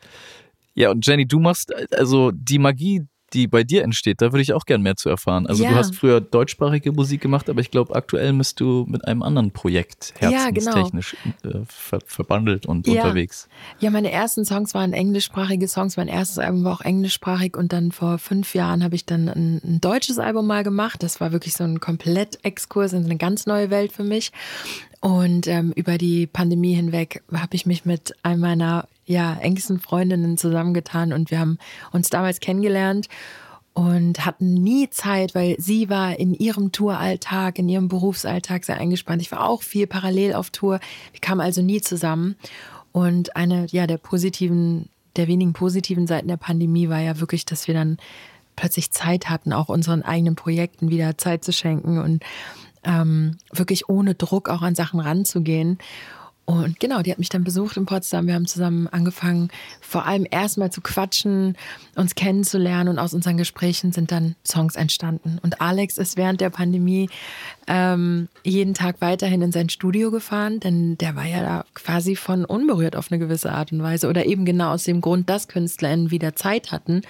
[0.76, 4.52] Ja, und Jenny, du machst also die Magie, die bei dir entsteht, da würde ich
[4.52, 5.46] auch gern mehr zu erfahren.
[5.48, 5.70] Also Ja.
[5.70, 9.50] du hast früher deutschsprachige Musik gemacht, aber ich glaube, aktuell bist du mit einem anderen
[9.50, 10.70] Projekt Ja, genau.
[10.76, 12.92] herzenstechnisch äh, ver verbandelt und Ja.
[13.02, 13.48] unterwegs.
[13.80, 15.96] Ja, meine ersten Songs waren englischsprachige Songs.
[15.96, 19.60] Mein erstes Album war auch englischsprachig und dann vor fünf Jahren habe ich dann ein,
[19.64, 21.02] ein deutsches Album mal gemacht.
[21.02, 24.30] Das war wirklich so ein komplett Exkurs in eine ganz neue Welt für mich.
[25.06, 30.36] Und ähm, über die Pandemie hinweg habe ich mich mit einem meiner ja, engsten Freundinnen
[30.36, 31.58] zusammengetan und wir haben
[31.92, 33.06] uns damals kennengelernt
[33.72, 39.22] und hatten nie Zeit, weil sie war in ihrem Touralltag, in ihrem Berufsalltag sehr eingespannt.
[39.22, 40.80] Ich war auch viel parallel auf Tour.
[41.12, 42.34] Wir kamen also nie zusammen.
[42.90, 47.68] Und eine ja der positiven, der wenigen positiven Seiten der Pandemie war ja wirklich, dass
[47.68, 47.98] wir dann
[48.56, 52.24] plötzlich Zeit hatten, auch unseren eigenen Projekten wieder Zeit zu schenken und
[52.86, 55.78] ähm, wirklich ohne Druck auch an Sachen ranzugehen.
[56.46, 58.28] Und genau, die hat mich dann besucht in Potsdam.
[58.28, 59.48] Wir haben zusammen angefangen,
[59.80, 61.56] vor allem erstmal zu quatschen,
[61.96, 65.40] uns kennenzulernen und aus unseren Gesprächen sind dann Songs entstanden.
[65.42, 67.10] Und Alex ist während der Pandemie
[67.66, 72.44] ähm, jeden Tag weiterhin in sein Studio gefahren, denn der war ja da quasi von
[72.44, 74.08] unberührt auf eine gewisse Art und Weise.
[74.08, 77.02] Oder eben genau aus dem Grund, dass KünstlerInnen wieder Zeit hatten,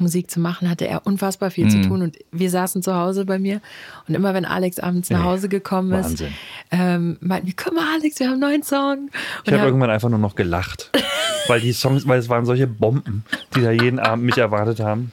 [0.00, 2.02] Musik zu machen, hatte er unfassbar viel zu tun.
[2.02, 3.60] Und wir saßen zu Hause bei mir.
[4.08, 6.24] Und immer wenn Alex abends nach Hause gekommen ist,
[6.70, 9.10] ähm, meinten wir, guck mal, Alex, wir haben einen neuen Song.
[9.12, 10.90] Ich Und habe er- irgendwann einfach nur noch gelacht.
[11.48, 13.24] weil die Songs, weil es waren solche Bomben,
[13.56, 15.12] die da jeden Abend mich erwartet haben.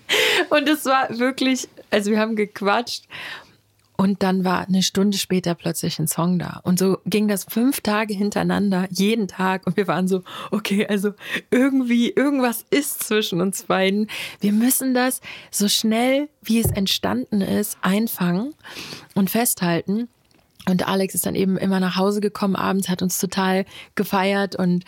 [0.50, 3.04] Und es war wirklich, also wir haben gequatscht
[3.98, 6.62] und dann war eine Stunde später plötzlich ein Song da.
[6.64, 9.66] Und so ging das fünf Tage hintereinander, jeden Tag.
[9.66, 11.14] Und wir waren so, okay, also
[11.50, 14.08] irgendwie, irgendwas ist zwischen uns beiden.
[14.40, 18.54] Wir müssen das so schnell, wie es entstanden ist, einfangen
[19.16, 20.08] und festhalten.
[20.70, 24.86] Und Alex ist dann eben immer nach Hause gekommen abends, hat uns total gefeiert und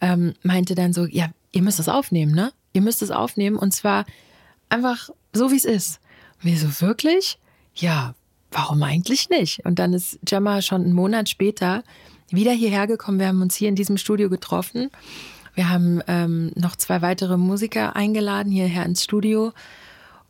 [0.00, 2.52] ähm, meinte dann so, ja, ihr müsst es aufnehmen, ne?
[2.74, 4.04] Ihr müsst es aufnehmen und zwar
[4.68, 6.00] einfach so, wie es ist.
[6.42, 7.38] Und wir so, wirklich?
[7.74, 8.14] Ja,
[8.52, 9.64] warum eigentlich nicht?
[9.64, 11.82] Und dann ist Gemma schon einen Monat später
[12.30, 13.18] wieder hierher gekommen.
[13.18, 14.90] Wir haben uns hier in diesem Studio getroffen.
[15.54, 19.52] Wir haben ähm, noch zwei weitere Musiker eingeladen hierher ins Studio.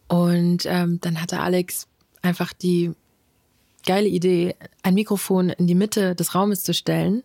[0.09, 1.87] Und ähm, dann hatte Alex
[2.23, 2.93] einfach die
[3.87, 7.23] geile Idee, ein Mikrofon in die Mitte des Raumes zu stellen.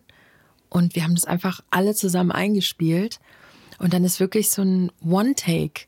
[0.68, 3.20] Und wir haben das einfach alle zusammen eingespielt.
[3.78, 5.86] Und dann ist wirklich so ein One-Take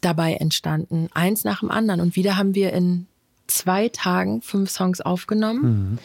[0.00, 2.00] dabei entstanden, eins nach dem anderen.
[2.00, 3.06] Und wieder haben wir in
[3.48, 5.98] zwei Tagen fünf Songs aufgenommen.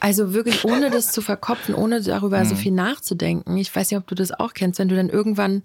[0.00, 3.56] Also wirklich ohne das zu verkopfen, ohne darüber so viel nachzudenken.
[3.56, 5.62] Ich weiß nicht, ob du das auch kennst, wenn du dann irgendwann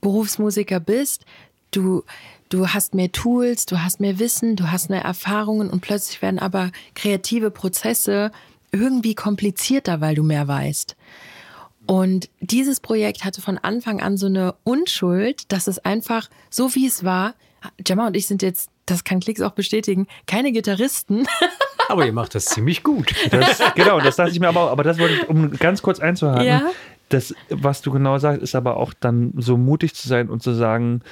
[0.00, 1.24] Berufsmusiker bist,
[1.72, 2.04] du,
[2.50, 6.38] du hast mehr Tools, du hast mehr Wissen, du hast mehr Erfahrungen und plötzlich werden
[6.38, 8.30] aber kreative Prozesse
[8.70, 10.94] irgendwie komplizierter, weil du mehr weißt.
[11.86, 16.86] Und dieses Projekt hatte von Anfang an so eine Unschuld, dass es einfach so wie
[16.86, 17.34] es war.
[17.78, 21.26] Gemma und ich sind jetzt, das kann Klicks auch bestätigen, keine Gitarristen.
[21.88, 23.12] Aber ihr macht das ziemlich gut.
[23.30, 24.70] Das, genau, das dachte ich mir aber auch.
[24.70, 26.46] Aber das wollte ich, um ganz kurz einzuhaken.
[26.46, 26.62] Ja.
[27.10, 30.54] Das, was du genau sagst, ist aber auch dann so mutig zu sein und zu
[30.54, 31.02] sagen,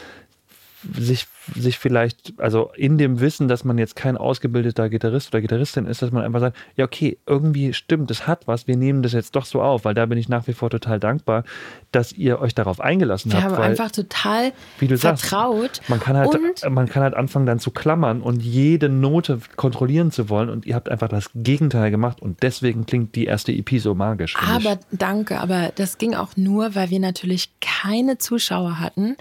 [0.97, 5.87] sich, sich vielleicht, also in dem Wissen, dass man jetzt kein ausgebildeter Gitarrist oder Gitarristin
[5.87, 9.13] ist, dass man einfach sagt, ja, okay, irgendwie stimmt, das hat was, wir nehmen das
[9.13, 11.45] jetzt doch so auf, weil da bin ich nach wie vor total dankbar,
[11.93, 13.53] dass ihr euch darauf eingelassen Wir habt.
[13.53, 15.81] haben weil, einfach total wie du sagst, vertraut.
[15.89, 16.33] man kann halt,
[16.69, 20.75] man kann halt anfangen dann zu klammern und jede Note kontrollieren zu wollen und ihr
[20.75, 24.37] habt einfach das Gegenteil gemacht und deswegen klingt die erste EP so magisch.
[24.37, 24.67] finde ich.
[24.67, 29.17] Aber danke, aber das ging auch nur, weil wir natürlich keine Zuschauer hatten,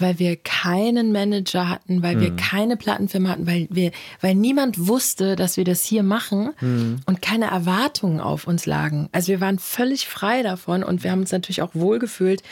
[0.00, 2.20] weil wir keinen Manager hatten, weil Mhm.
[2.20, 7.00] wir keine Plattenfirma hatten, weil wir, weil niemand wusste, dass wir das hier machen Mhm.
[7.06, 9.08] und keine Erwartungen auf uns lagen.
[9.12, 12.42] Also wir waren völlig frei davon und wir haben uns natürlich auch wohlgefühlt.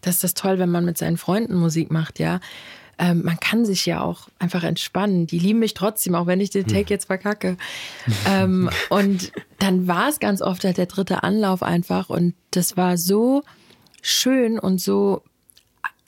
[0.00, 2.40] Das ist das toll, wenn man mit seinen Freunden Musik macht, ja.
[2.96, 5.26] Ähm, man kann sich ja auch einfach entspannen.
[5.26, 7.56] Die lieben mich trotzdem, auch wenn ich den Take jetzt verkacke.
[8.28, 12.08] ähm, und dann war es ganz oft halt der dritte Anlauf einfach.
[12.08, 13.42] Und das war so
[14.00, 15.22] schön und so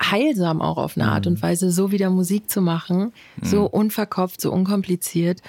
[0.00, 4.52] heilsam auch auf eine Art und Weise, so wieder Musik zu machen, so unverkopft, so
[4.52, 5.40] unkompliziert.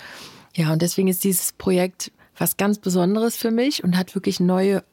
[0.55, 4.83] Ja, und deswegen ist dieses Projekt was ganz Besonderes für mich und hat wirklich neue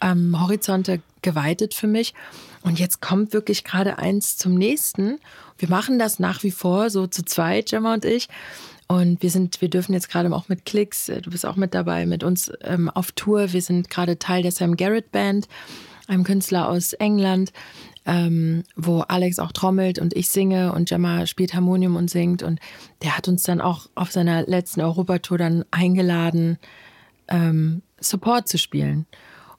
[0.00, 2.14] ähm, Horizonte geweitet für mich.
[2.62, 5.18] Und jetzt kommt wirklich gerade eins zum nächsten.
[5.58, 8.28] Wir machen das nach wie vor so zu zweit, Gemma und ich.
[8.88, 11.72] Und wir sind, wir dürfen jetzt gerade auch mit Klicks, äh, du bist auch mit
[11.72, 13.52] dabei, mit uns ähm, auf Tour.
[13.52, 15.48] Wir sind gerade Teil der Sam Garrett Band,
[16.08, 17.52] einem Künstler aus England,
[18.04, 22.42] ähm, wo Alex auch trommelt und ich singe und Gemma spielt Harmonium und singt.
[22.42, 22.60] Und
[23.02, 26.58] der hat uns dann auch auf seiner letzten Europatour dann eingeladen,
[27.28, 29.06] ähm, Support zu spielen.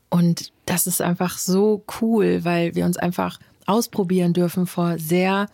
[0.10, 5.48] Und das ist einfach so cool, weil wir uns einfach ausprobieren dürfen vor sehr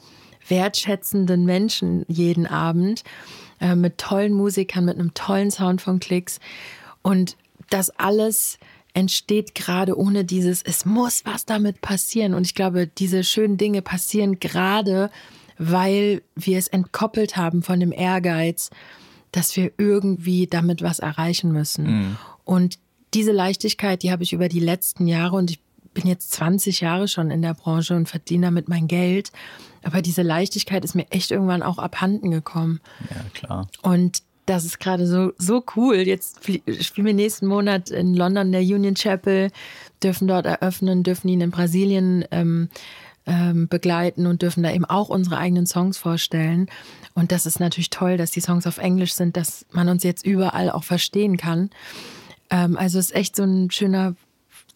[0.48, 3.04] wertschätzenden Menschen jeden Abend,
[3.62, 6.40] äh, mit tollen Musikern, mit einem tollen Sound von Klicks.
[7.02, 7.38] Und
[7.70, 8.58] das alles
[8.94, 12.34] entsteht gerade ohne dieses, es muss was damit passieren.
[12.34, 15.10] Und ich glaube, diese schönen Dinge passieren gerade,
[15.58, 18.70] weil wir es entkoppelt haben von dem Ehrgeiz,
[19.32, 21.86] dass wir irgendwie damit was erreichen müssen.
[21.86, 22.18] Mhm.
[22.46, 22.80] Und
[23.14, 25.60] diese Leichtigkeit, die habe ich über die letzten Jahre und ich
[25.94, 29.32] bin jetzt 20 Jahre schon in der Branche und verdiene damit mein Geld.
[29.84, 32.80] Aber diese Leichtigkeit ist mir echt irgendwann auch abhanden gekommen.
[33.10, 33.68] Ja, klar.
[33.82, 35.97] Und das ist gerade so, so cool.
[35.97, 36.39] Jetzt
[36.82, 39.52] spielen wir nächsten Monat in London der Union Chapel,
[40.02, 42.70] dürfen dort eröffnen, dürfen ihn in Brasilien ähm,
[43.28, 46.68] ähm, begleiten und dürfen da eben auch unsere eigenen Songs vorstellen.
[47.14, 50.26] Und das ist natürlich toll, dass die Songs auf Englisch sind, dass man uns jetzt
[50.26, 51.70] überall auch verstehen kann.
[52.50, 54.16] Ähm, also es ist echt so ein schöner,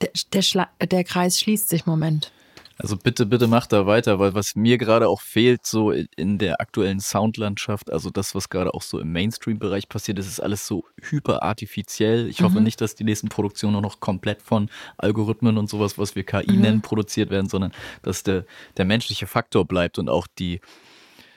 [0.02, 2.32] der, der, der Kreis schließt sich Moment.
[2.78, 6.60] Also bitte, bitte macht da weiter, weil was mir gerade auch fehlt, so in der
[6.60, 10.86] aktuellen Soundlandschaft, also das, was gerade auch so im Mainstream-Bereich passiert, das ist alles so
[11.02, 12.28] hyperartifiziell.
[12.28, 12.46] Ich mhm.
[12.46, 16.52] hoffe nicht, dass die nächsten Produktionen noch komplett von Algorithmen und sowas, was wir KI
[16.52, 16.62] mhm.
[16.62, 17.72] nennen, produziert werden, sondern
[18.02, 18.46] dass der,
[18.78, 20.60] der menschliche Faktor bleibt und auch die,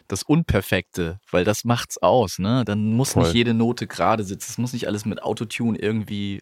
[0.08, 2.64] das Unperfekte, weil das macht's aus, ne?
[2.64, 3.24] Dann muss Voll.
[3.24, 4.52] nicht jede Note gerade sitzen.
[4.52, 6.40] Es muss nicht alles mit Autotune irgendwie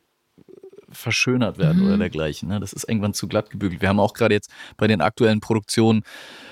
[0.94, 1.88] verschönert werden mhm.
[1.88, 2.48] oder dergleichen.
[2.48, 2.60] Ne?
[2.60, 3.82] Das ist irgendwann zu glatt gebügelt.
[3.82, 6.02] Wir haben auch gerade jetzt bei den aktuellen Produktionen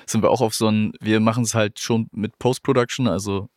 [0.06, 3.48] sind wir auch auf so ein, wir machen es halt schon mit Post-Production, also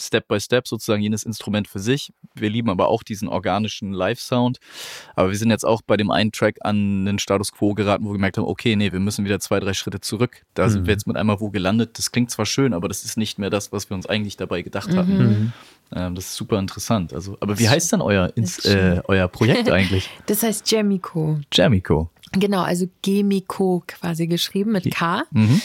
[0.00, 2.12] Step by Step sozusagen jenes Instrument für sich.
[2.34, 4.58] Wir lieben aber auch diesen organischen Live-Sound.
[5.14, 8.10] Aber wir sind jetzt auch bei dem einen Track an den Status Quo geraten, wo
[8.10, 10.42] wir gemerkt haben, okay, nee, wir müssen wieder zwei, drei Schritte zurück.
[10.54, 10.70] Da mhm.
[10.70, 11.98] sind wir jetzt mit einmal wo gelandet.
[11.98, 14.62] Das klingt zwar schön, aber das ist nicht mehr das, was wir uns eigentlich dabei
[14.62, 14.96] gedacht mhm.
[14.96, 15.18] hatten.
[15.18, 15.52] Mhm.
[15.94, 17.12] Ähm, das ist super interessant.
[17.12, 20.10] Also, aber wie heißt dann euer, ins, äh, euer Projekt eigentlich?
[20.26, 21.38] Das heißt Jamico.
[21.52, 22.10] Jamico.
[22.32, 25.22] Genau, also Gemiko quasi geschrieben mit K.
[25.30, 25.60] Mhm.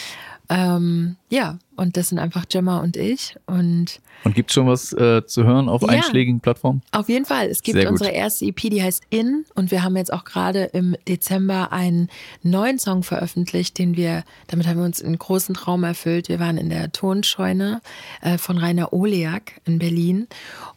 [0.50, 3.36] Ähm, ja, und das sind einfach Gemma und ich.
[3.48, 6.84] Und, und gibt es schon was äh, zu hören auf ja, einschlägigen Plattformen?
[6.92, 7.48] Auf jeden Fall.
[7.48, 9.46] Es gibt unsere erste EP, die heißt In.
[9.56, 12.10] Und wir haben jetzt auch gerade im Dezember einen
[12.44, 16.30] neuen Song veröffentlicht, den wir, damit haben wir uns einen großen Traum erfüllt.
[16.30, 17.82] Wir waren in der Tonscheune
[18.22, 20.28] äh, von Rainer Oleak in Berlin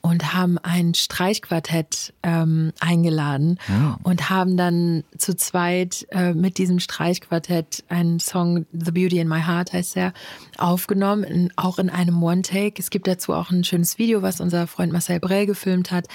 [0.01, 3.99] und haben ein Streichquartett ähm, eingeladen ja.
[4.05, 9.43] und haben dann zu zweit äh, mit diesem Streichquartett einen Song, The Beauty in My
[9.43, 10.15] Heart heißt er,
[10.57, 12.74] aufgenommen, in, auch in einem One-Take.
[12.78, 16.07] Es gibt dazu auch ein schönes Video, was unser Freund Marcel Brell gefilmt hat,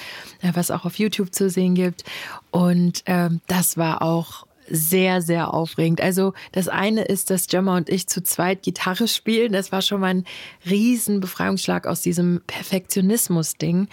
[0.41, 2.03] äh, was auch auf YouTube zu sehen gibt.
[2.51, 6.01] Und ähm, das war auch sehr, sehr aufregend.
[6.01, 9.51] Also das eine ist, dass Gemma und ich zu zweit Gitarre spielen.
[9.51, 10.25] Das war schon mal ein
[10.69, 13.88] riesen Befreiungsschlag aus diesem Perfektionismus-Ding.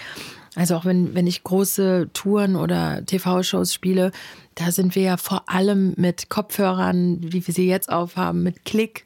[0.55, 4.11] Also auch wenn, wenn ich große Touren oder TV-Shows spiele,
[4.55, 9.06] da sind wir ja vor allem mit Kopfhörern, wie wir sie jetzt aufhaben, mit Klick,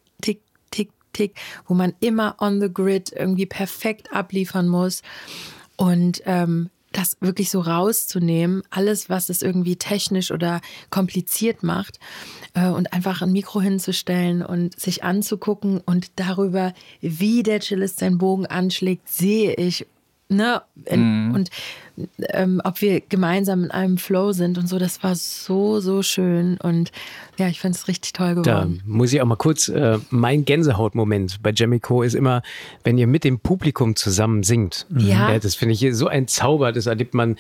[1.21, 1.35] Tick,
[1.67, 5.03] wo man immer on the grid irgendwie perfekt abliefern muss.
[5.77, 12.01] Und ähm, das wirklich so rauszunehmen, alles, was es irgendwie technisch oder kompliziert macht,
[12.55, 18.19] äh, und einfach ein Mikro hinzustellen und sich anzugucken und darüber, wie der Cellist seinen
[18.19, 19.87] Bogen anschlägt, sehe ich,
[20.31, 21.33] ne, mhm.
[21.35, 21.51] und
[22.31, 26.57] ähm, ob wir gemeinsam in einem Flow sind und so, das war so, so schön
[26.59, 26.93] und
[27.37, 28.83] ja, ich finde es richtig toll geworden.
[28.85, 32.43] Da muss ich auch mal kurz, äh, mein Gänsehautmoment bei Jamico ist immer,
[32.85, 34.87] wenn ihr mit dem Publikum zusammen singt.
[34.97, 35.33] Ja.
[35.33, 37.37] ja das finde ich so ein Zauber, das erlebt man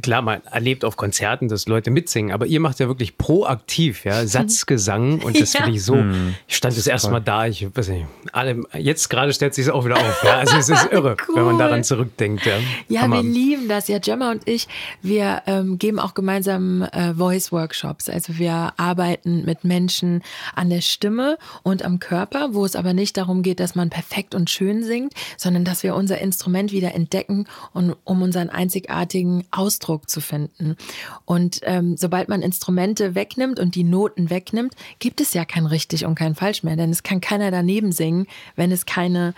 [0.00, 4.26] klar, man erlebt auf Konzerten, dass Leute mitsingen, aber ihr macht ja wirklich proaktiv, ja,
[4.26, 5.62] Satzgesang und das ja.
[5.62, 5.94] finde ich so.
[5.94, 6.34] Hm.
[6.48, 9.70] Ich stand das erste Mal da, ich weiß nicht, alle, jetzt gerade stellt sich es
[9.70, 11.36] auch wieder auf, ja, also es ist irre, cool.
[11.36, 12.54] wenn man daran zurückdenkt, ja.
[12.88, 13.22] Ja, Hammer.
[13.22, 14.68] wir lieben das, ja, Gemma und ich,
[15.02, 20.22] wir ähm, geben auch gemeinsam äh, Voice-Workshops, also wir arbeiten mit Menschen
[20.54, 24.34] an der Stimme und am Körper, wo es aber nicht darum geht, dass man perfekt
[24.34, 29.75] und schön singt, sondern dass wir unser Instrument wieder entdecken und um unseren einzigartigen Aus
[29.76, 30.76] Ausdruck zu finden.
[31.24, 36.06] Und ähm, sobald man Instrumente wegnimmt und die Noten wegnimmt, gibt es ja kein richtig
[36.06, 39.34] und kein falsch mehr, denn es kann keiner daneben singen, wenn es keine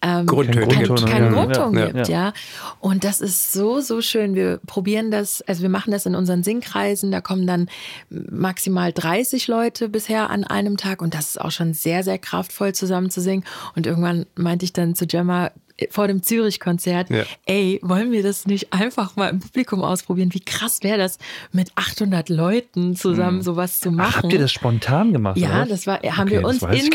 [0.00, 2.32] ähm, Grundtöne, kein, kein Grundton ja, gibt, ja, ja.
[2.78, 4.36] Und das ist so, so schön.
[4.36, 7.68] Wir probieren das, also wir machen das in unseren Singkreisen, da kommen dann
[8.10, 12.74] maximal 30 Leute bisher an einem Tag und das ist auch schon sehr, sehr kraftvoll
[12.74, 13.44] zusammen zu singen.
[13.74, 15.50] Und irgendwann meinte ich dann zu Gemma,
[15.90, 17.22] vor dem Zürich-Konzert, ja.
[17.46, 20.34] ey, wollen wir das nicht einfach mal im Publikum ausprobieren?
[20.34, 21.18] Wie krass wäre das,
[21.52, 23.42] mit 800 Leuten zusammen mhm.
[23.42, 24.12] sowas zu machen?
[24.12, 25.36] Ach, habt ihr das spontan gemacht?
[25.36, 26.90] Ja, das war, haben okay, wir uns in,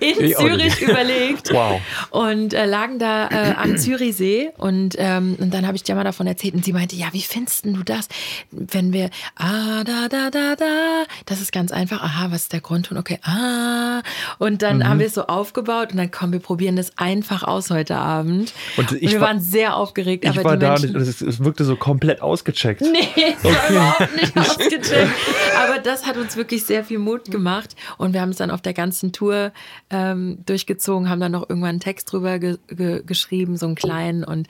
[0.00, 1.80] in Zürich überlegt wow.
[2.10, 6.04] und äh, lagen da äh, am Zürichsee und, ähm, und dann habe ich dir mal
[6.04, 8.08] davon erzählt und sie meinte, ja, wie findest du das,
[8.52, 12.60] wenn wir ah, da, da, da, da, das ist ganz einfach, aha, was ist der
[12.60, 12.96] Grundton?
[12.96, 14.02] Okay, ah,
[14.38, 14.84] und dann mhm.
[14.88, 18.03] haben wir es so aufgebaut und dann kommen wir probieren das einfach aus heute Abend.
[18.04, 20.24] Und, und wir war, waren sehr aufgeregt.
[20.24, 22.80] Ich aber war da und es, es, wirkte so komplett ausgecheckt.
[22.80, 25.14] Nee, es war überhaupt nicht ausgecheckt.
[25.56, 28.62] aber das hat uns wirklich sehr viel Mut gemacht und wir haben es dann auf
[28.62, 29.52] der ganzen Tour
[29.90, 34.24] ähm, durchgezogen, haben dann noch irgendwann einen Text drüber ge ge geschrieben, so einen kleinen
[34.24, 34.48] und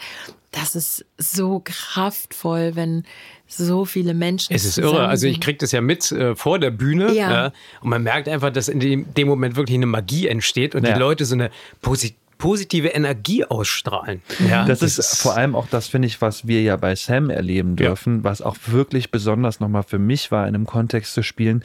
[0.55, 3.05] das ist so kraftvoll, wenn
[3.47, 4.55] so viele Menschen.
[4.55, 5.07] Es ist irre.
[5.07, 7.31] Also ich kriege das ja mit äh, vor der Bühne ja.
[7.31, 10.85] Ja, und man merkt einfach, dass in dem, dem Moment wirklich eine Magie entsteht und
[10.85, 10.95] ja.
[10.95, 11.51] die Leute so eine
[11.81, 14.23] positive positive Energie ausstrahlen.
[14.49, 17.31] Ja, das, das ist vor allem auch das, finde ich, was wir ja bei Sam
[17.31, 18.25] erleben dürfen, ja.
[18.25, 21.63] was auch wirklich besonders nochmal für mich war, in einem Kontext zu spielen,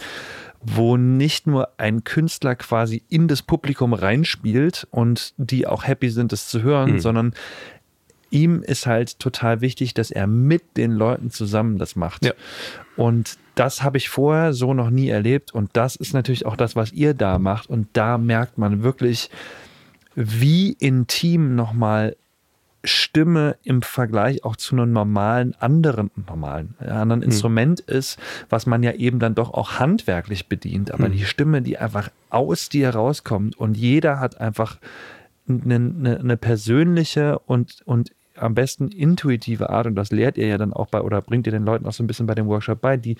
[0.62, 6.32] wo nicht nur ein Künstler quasi in das Publikum reinspielt und die auch happy sind,
[6.32, 7.00] das zu hören, mhm.
[7.00, 7.34] sondern
[8.32, 12.26] ihm ist halt total wichtig, dass er mit den Leuten zusammen das macht.
[12.26, 12.34] Ja.
[12.96, 15.54] Und das habe ich vorher so noch nie erlebt.
[15.54, 17.70] Und das ist natürlich auch das, was ihr da macht.
[17.70, 19.30] Und da merkt man wirklich,
[20.16, 22.16] wie intim nochmal
[22.84, 27.30] Stimme im Vergleich auch zu einem normalen anderen normalen anderen hm.
[27.30, 28.18] Instrument ist,
[28.50, 31.12] was man ja eben dann doch auch handwerklich bedient, aber hm.
[31.12, 34.78] die Stimme, die einfach aus dir rauskommt und jeder hat einfach
[35.50, 38.12] eine, eine, eine persönliche und, und
[38.42, 41.52] am besten intuitive Art, und das lehrt ihr ja dann auch bei oder bringt ihr
[41.52, 43.18] den Leuten auch so ein bisschen bei dem Workshop bei, die,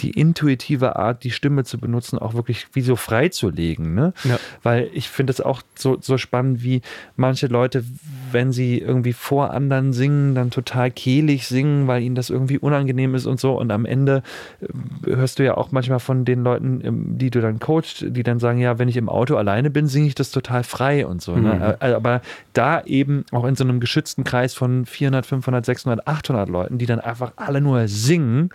[0.00, 3.94] die intuitive Art, die Stimme zu benutzen, auch wirklich wie so freizulegen.
[3.94, 4.12] Ne?
[4.24, 4.38] Ja.
[4.62, 6.82] Weil ich finde es auch so, so spannend, wie
[7.16, 7.84] manche Leute,
[8.32, 13.14] wenn sie irgendwie vor anderen singen, dann total kehlig singen, weil ihnen das irgendwie unangenehm
[13.14, 13.58] ist und so.
[13.58, 14.22] Und am Ende
[14.60, 18.22] äh, hörst du ja auch manchmal von den Leuten, ähm, die du dann coachst, die
[18.22, 21.22] dann sagen, ja, wenn ich im Auto alleine bin, singe ich das total frei und
[21.22, 21.36] so.
[21.36, 21.54] Ne?
[21.54, 21.58] Mhm.
[21.60, 21.78] Ne?
[21.80, 22.20] Aber
[22.52, 26.86] da eben auch in so einem geschützten Kreis von 400, 500, 600, 800 Leuten, die
[26.86, 28.50] dann einfach alle nur singen.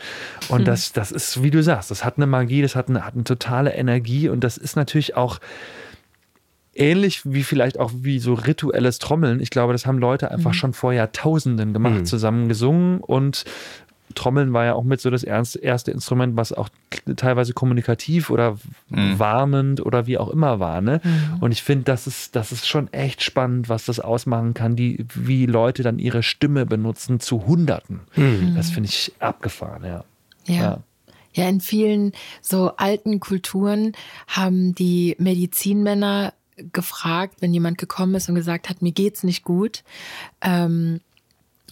[0.50, 0.66] Und mhm.
[0.66, 3.24] das, das ist, wie du sagst, das hat eine Magie, das hat eine, hat eine
[3.24, 5.40] totale Energie und das ist natürlich auch
[6.74, 9.40] ähnlich wie vielleicht auch wie so rituelles Trommeln.
[9.40, 10.56] Ich glaube, das haben Leute einfach mhm.
[10.56, 12.06] schon vor Jahrtausenden gemacht, mhm.
[12.06, 13.44] zusammen gesungen und
[14.14, 16.70] Trommeln war ja auch mit so das erste Instrument, was auch
[17.16, 18.58] teilweise kommunikativ oder
[18.90, 19.20] mhm.
[19.20, 20.82] warnend oder wie auch immer war.
[20.82, 21.02] Ne?
[21.04, 21.38] Mhm.
[21.40, 25.06] Und ich finde, das ist, das ist schon echt spannend, was das ausmachen kann, die,
[25.14, 28.02] wie Leute dann ihre Stimme benutzen zu Hunderten.
[28.16, 28.54] Mhm.
[28.56, 30.04] Das finde ich abgefahren, ja.
[30.46, 30.56] ja.
[30.56, 30.80] ja.
[31.34, 33.94] Ja, in vielen so alten Kulturen
[34.28, 36.34] haben die Medizinmänner
[36.74, 39.84] gefragt, wenn jemand gekommen ist und gesagt hat, mir geht's nicht gut,
[40.42, 41.00] ähm,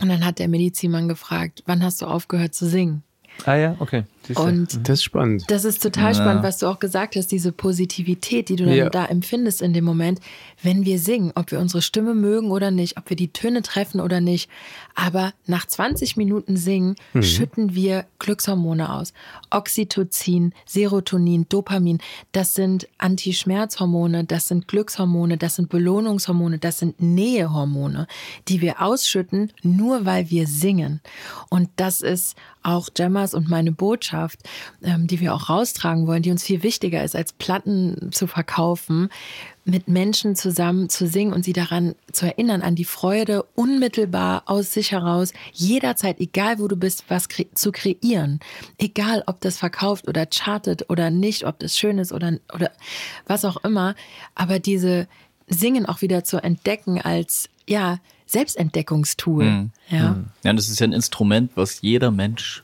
[0.02, 3.04] und dann hat der Medizinmann gefragt, wann hast du aufgehört zu singen?
[3.46, 4.04] Ah ja, okay.
[4.38, 5.46] Und das ist spannend.
[5.48, 6.14] Das ist total ja.
[6.14, 8.90] spannend, was du auch gesagt hast, diese Positivität, die du dann ja.
[8.90, 10.20] da empfindest in dem Moment,
[10.62, 14.02] wenn wir singen, ob wir unsere Stimme mögen oder nicht, ob wir die Töne treffen
[14.02, 14.50] oder nicht.
[14.96, 17.24] Aber nach 20 Minuten Singen mhm.
[17.24, 19.14] schütten wir Glückshormone aus.
[19.50, 22.00] Oxytocin, Serotonin, Dopamin,
[22.32, 28.08] das sind Antischmerzhormone, das sind Glückshormone, das sind Belohnungshormone, das sind Nähehormone,
[28.48, 31.02] die wir ausschütten, nur weil wir singen.
[31.50, 34.19] Und das ist auch Gemmas und meine Botschaft,
[34.84, 39.10] ähm, die wir auch raustragen wollen, die uns viel wichtiger ist, als Platten zu verkaufen,
[39.66, 44.74] mit Menschen zusammen zu singen und sie daran zu erinnern, an die Freude, unmittelbar aus
[44.74, 48.40] sich heraus, jederzeit, egal wo du bist, was kre zu kreieren.
[48.78, 52.72] Egal, ob das verkauft oder chartet oder nicht, ob das schön ist oder, oder
[53.28, 53.96] was auch immer.
[54.36, 55.08] Aber diese
[55.48, 59.44] Singen auch wieder zu entdecken als, ja, Selbstentdeckungstool.
[59.44, 59.72] Mhm.
[59.90, 60.12] Ja.
[60.12, 60.28] Mhm.
[60.44, 62.64] ja, das ist ja ein Instrument, was jeder Mensch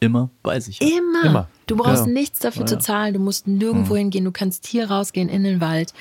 [0.00, 0.88] immer bei sich hat.
[0.88, 1.24] Immer.
[1.24, 1.48] immer.
[1.66, 2.12] Du brauchst ja.
[2.12, 2.66] nichts dafür ja.
[2.66, 3.14] zu zahlen.
[3.14, 3.98] Du musst nirgendwo mhm.
[3.98, 4.24] hingehen.
[4.24, 5.92] Du kannst hier rausgehen in den Wald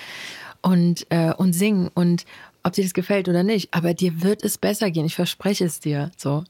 [0.61, 1.89] und, äh, und singen.
[1.93, 2.25] Und
[2.63, 5.05] ob dir das gefällt oder nicht, aber dir wird es besser gehen.
[5.05, 6.11] Ich verspreche es dir.
[6.17, 6.43] So.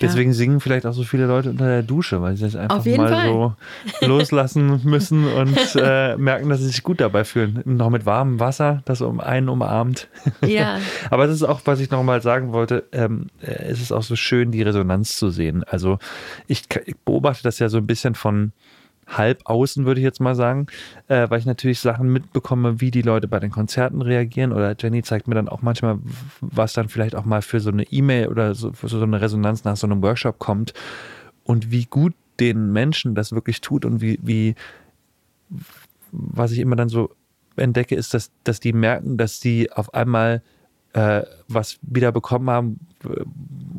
[0.00, 3.08] Deswegen singen vielleicht auch so viele Leute unter der Dusche, weil sie das einfach mal
[3.08, 3.28] Fall.
[3.28, 3.54] so
[4.06, 7.62] loslassen müssen und äh, merken, dass sie sich gut dabei fühlen.
[7.64, 10.08] Noch mit warmem Wasser, das um einen umarmt.
[10.46, 10.78] Ja.
[11.10, 14.16] Aber das ist auch, was ich nochmal sagen wollte, ähm, äh, es ist auch so
[14.16, 15.64] schön, die Resonanz zu sehen.
[15.64, 15.98] Also
[16.46, 18.52] ich, ich beobachte das ja so ein bisschen von
[19.08, 20.66] halb außen, würde ich jetzt mal sagen,
[21.08, 24.52] äh, weil ich natürlich Sachen mitbekomme, wie die Leute bei den Konzerten reagieren.
[24.52, 25.98] Oder Jenny zeigt mir dann auch manchmal,
[26.40, 29.64] was dann vielleicht auch mal für so eine E-Mail oder so, für so eine Resonanz
[29.64, 30.74] nach so einem Workshop kommt
[31.44, 34.54] und wie gut den Menschen das wirklich tut und wie, wie
[36.12, 37.10] was ich immer dann so
[37.56, 40.42] entdecke, ist, dass, dass die merken, dass sie auf einmal
[40.92, 42.80] äh, was wieder bekommen haben,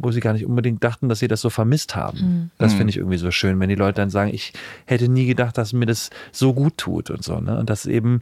[0.02, 2.18] wo sie gar nicht unbedingt dachten, dass sie das so vermisst haben.
[2.20, 2.50] Mhm.
[2.58, 4.54] Das finde ich irgendwie so schön, wenn die Leute dann sagen, ich
[4.86, 7.40] hätte nie gedacht, dass mir das so gut tut und so.
[7.40, 7.58] Ne?
[7.58, 8.20] Und das eben,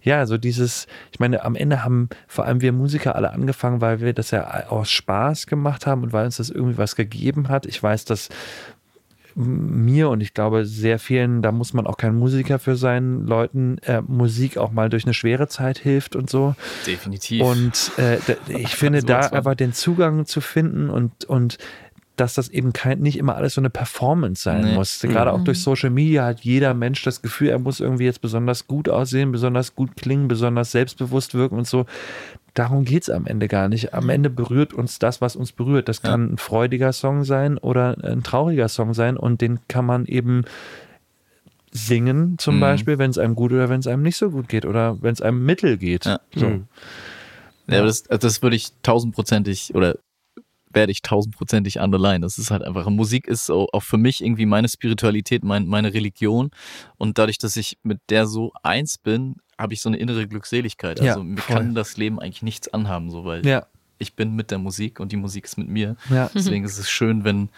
[0.00, 4.00] ja, so dieses, ich meine, am Ende haben vor allem wir Musiker alle angefangen, weil
[4.00, 7.66] wir das ja aus Spaß gemacht haben und weil uns das irgendwie was gegeben hat.
[7.66, 8.28] Ich weiß, dass
[9.38, 13.78] mir und ich glaube sehr vielen, da muss man auch kein Musiker für sein, Leuten
[13.78, 16.56] äh, Musik auch mal durch eine schwere Zeit hilft und so.
[16.86, 17.42] Definitiv.
[17.42, 18.18] Und äh,
[18.48, 21.58] ich finde da einfach den Zugang zu finden und, und
[22.20, 24.74] dass das eben kein, nicht immer alles so eine Performance sein nee.
[24.74, 25.00] muss.
[25.00, 25.62] Gerade auch durch mhm.
[25.62, 29.74] Social Media hat jeder Mensch das Gefühl, er muss irgendwie jetzt besonders gut aussehen, besonders
[29.74, 31.86] gut klingen, besonders selbstbewusst wirken und so
[32.54, 33.94] darum geht es am Ende gar nicht.
[33.94, 35.88] Am Ende berührt uns das, was uns berührt.
[35.88, 40.06] Das kann ein freudiger Song sein oder ein trauriger Song sein und den kann man
[40.06, 40.44] eben
[41.70, 42.60] singen, zum mhm.
[42.60, 45.12] Beispiel, wenn es einem gut oder wenn es einem nicht so gut geht oder wenn
[45.12, 46.06] es einem mittel geht.
[46.06, 46.20] Ja.
[46.34, 46.48] So.
[46.48, 46.64] Mhm.
[47.68, 49.98] Ja, das, das würde ich tausendprozentig oder
[50.78, 52.20] werde ich tausendprozentig underline.
[52.20, 56.50] Das ist halt einfach, Musik ist auch für mich irgendwie meine Spiritualität, mein, meine Religion.
[56.98, 61.00] Und dadurch, dass ich mit der so eins bin, habe ich so eine innere Glückseligkeit.
[61.00, 63.66] Also ja, mir kann das Leben eigentlich nichts anhaben, so weil ja.
[63.98, 65.96] ich bin mit der Musik und die Musik ist mit mir.
[66.10, 66.30] Ja.
[66.32, 67.48] Deswegen ist es schön, wenn,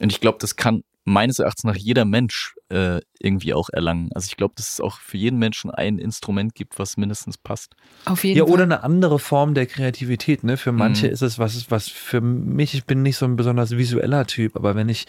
[0.00, 4.10] und ich glaube, das kann meines Erachtens nach jeder Mensch äh, irgendwie auch erlangen.
[4.12, 7.76] Also ich glaube, dass es auch für jeden Menschen ein Instrument gibt, was mindestens passt.
[8.06, 8.52] Auf jeden ja, Fall.
[8.52, 10.42] oder eine andere Form der Kreativität.
[10.42, 10.56] Ne?
[10.56, 11.12] Für manche mhm.
[11.12, 14.74] ist es was, was für mich, ich bin nicht so ein besonders visueller Typ, aber
[14.74, 15.06] wenn ich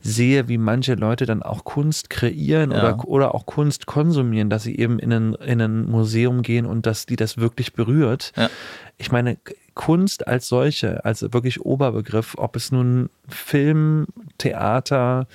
[0.00, 2.78] sehe, wie manche Leute dann auch Kunst kreieren ja.
[2.78, 6.86] oder, oder auch Kunst konsumieren, dass sie eben in ein, in ein Museum gehen und
[6.86, 8.32] dass die das wirklich berührt.
[8.36, 8.50] Ja.
[8.98, 9.36] Ich meine,
[9.74, 14.06] Kunst als solche, als wirklich Oberbegriff, ob es nun Film,
[14.40, 15.26] Theater,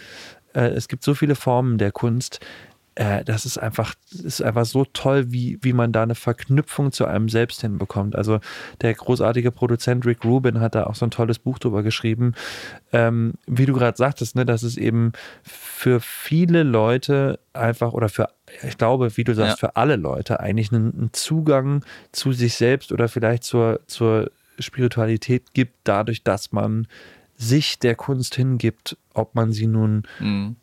[0.54, 2.40] äh, es gibt so viele Formen der Kunst,
[2.96, 3.94] äh, das ist einfach,
[4.24, 8.16] ist einfach so toll, wie, wie man da eine Verknüpfung zu einem selbst hinbekommt.
[8.16, 8.40] Also
[8.82, 12.34] der großartige Produzent Rick Rubin hat da auch so ein tolles Buch drüber geschrieben.
[12.94, 15.12] Ähm, wie du gerade sagtest, ne, dass es eben
[15.44, 18.30] für viele Leute einfach oder für,
[18.64, 19.68] ich glaube, wie du sagst, ja.
[19.68, 21.84] für alle Leute eigentlich einen, einen, Zugang
[22.14, 26.88] zu sich selbst oder vielleicht zur, zur Spiritualität gibt, dadurch, dass man
[27.38, 30.56] sich der Kunst hingibt, ob man sie nun mhm.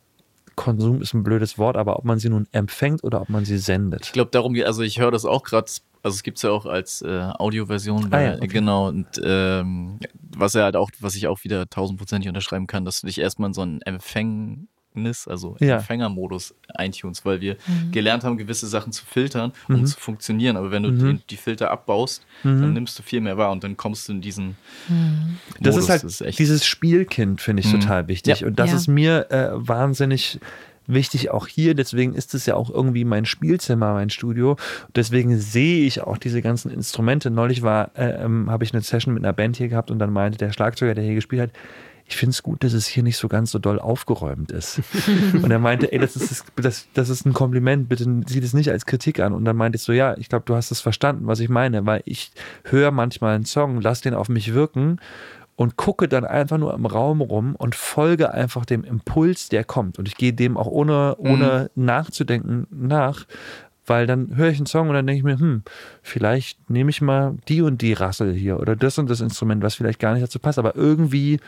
[0.55, 3.57] Konsum ist ein blödes Wort, aber ob man sie nun empfängt oder ob man sie
[3.57, 4.05] sendet.
[4.05, 5.65] Ich glaube, darum geht, also ich höre das auch gerade,
[6.03, 8.47] also es gibt es ja auch als äh, Audioversion, ah, ja, okay.
[8.47, 13.01] genau, und ähm, was ja halt auch, was ich auch wieder tausendprozentig unterschreiben kann, dass
[13.01, 15.77] du dich erstmal in so einen Empfäng Empfängnis, also ja.
[15.77, 17.91] Empfängermodus eintunst, weil wir mhm.
[17.91, 19.85] gelernt haben, gewisse Sachen zu filtern, um mhm.
[19.85, 20.57] zu funktionieren.
[20.57, 21.17] Aber wenn du mhm.
[21.17, 22.73] die, die, Filter abbaust, dann mhm.
[22.73, 24.55] nimmst du viel mehr wahr und dann kommst du in diesen
[24.87, 25.37] mhm.
[25.59, 25.61] Modus.
[25.61, 27.81] Das ist halt das ist dieses Spielkind, finde ich mhm.
[27.81, 28.41] total wichtig.
[28.41, 28.47] Ja.
[28.47, 28.75] Und das ja.
[28.75, 30.39] ist mir äh, wahnsinnig
[30.85, 31.75] wichtig auch hier.
[31.75, 34.57] Deswegen ist es ja auch irgendwie mein Spielzimmer, mein Studio.
[34.95, 37.31] Deswegen sehe ich auch diese ganzen Instrumente.
[37.31, 40.11] Neulich war, äh, ähm, habe ich eine Session mit einer Band hier gehabt und dann
[40.11, 41.51] meinte der Schlagzeuger, der hier gespielt hat,
[42.05, 44.81] ich finde es gut, dass es hier nicht so ganz so doll aufgeräumt ist.
[45.33, 48.69] und er meinte, ey, das ist, das, das ist ein Kompliment, bitte sieh das nicht
[48.69, 49.33] als Kritik an.
[49.33, 51.85] Und dann meinte ich so, ja, ich glaube, du hast es verstanden, was ich meine,
[51.85, 52.31] weil ich
[52.65, 54.99] höre manchmal einen Song, lass den auf mich wirken
[55.55, 59.99] und gucke dann einfach nur im Raum rum und folge einfach dem Impuls, der kommt.
[59.99, 61.85] Und ich gehe dem auch ohne, ohne mhm.
[61.85, 63.25] nachzudenken nach,
[63.85, 65.63] weil dann höre ich einen Song und dann denke ich mir, hm,
[66.01, 69.75] vielleicht nehme ich mal die und die Rassel hier oder das und das Instrument, was
[69.75, 71.39] vielleicht gar nicht dazu passt, aber irgendwie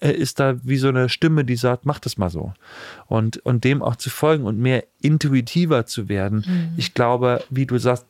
[0.00, 2.52] ist da wie so eine Stimme, die sagt, mach das mal so.
[3.06, 6.44] Und, und dem auch zu folgen und mehr intuitiver zu werden.
[6.46, 6.68] Mhm.
[6.76, 8.06] Ich glaube, wie du sagst,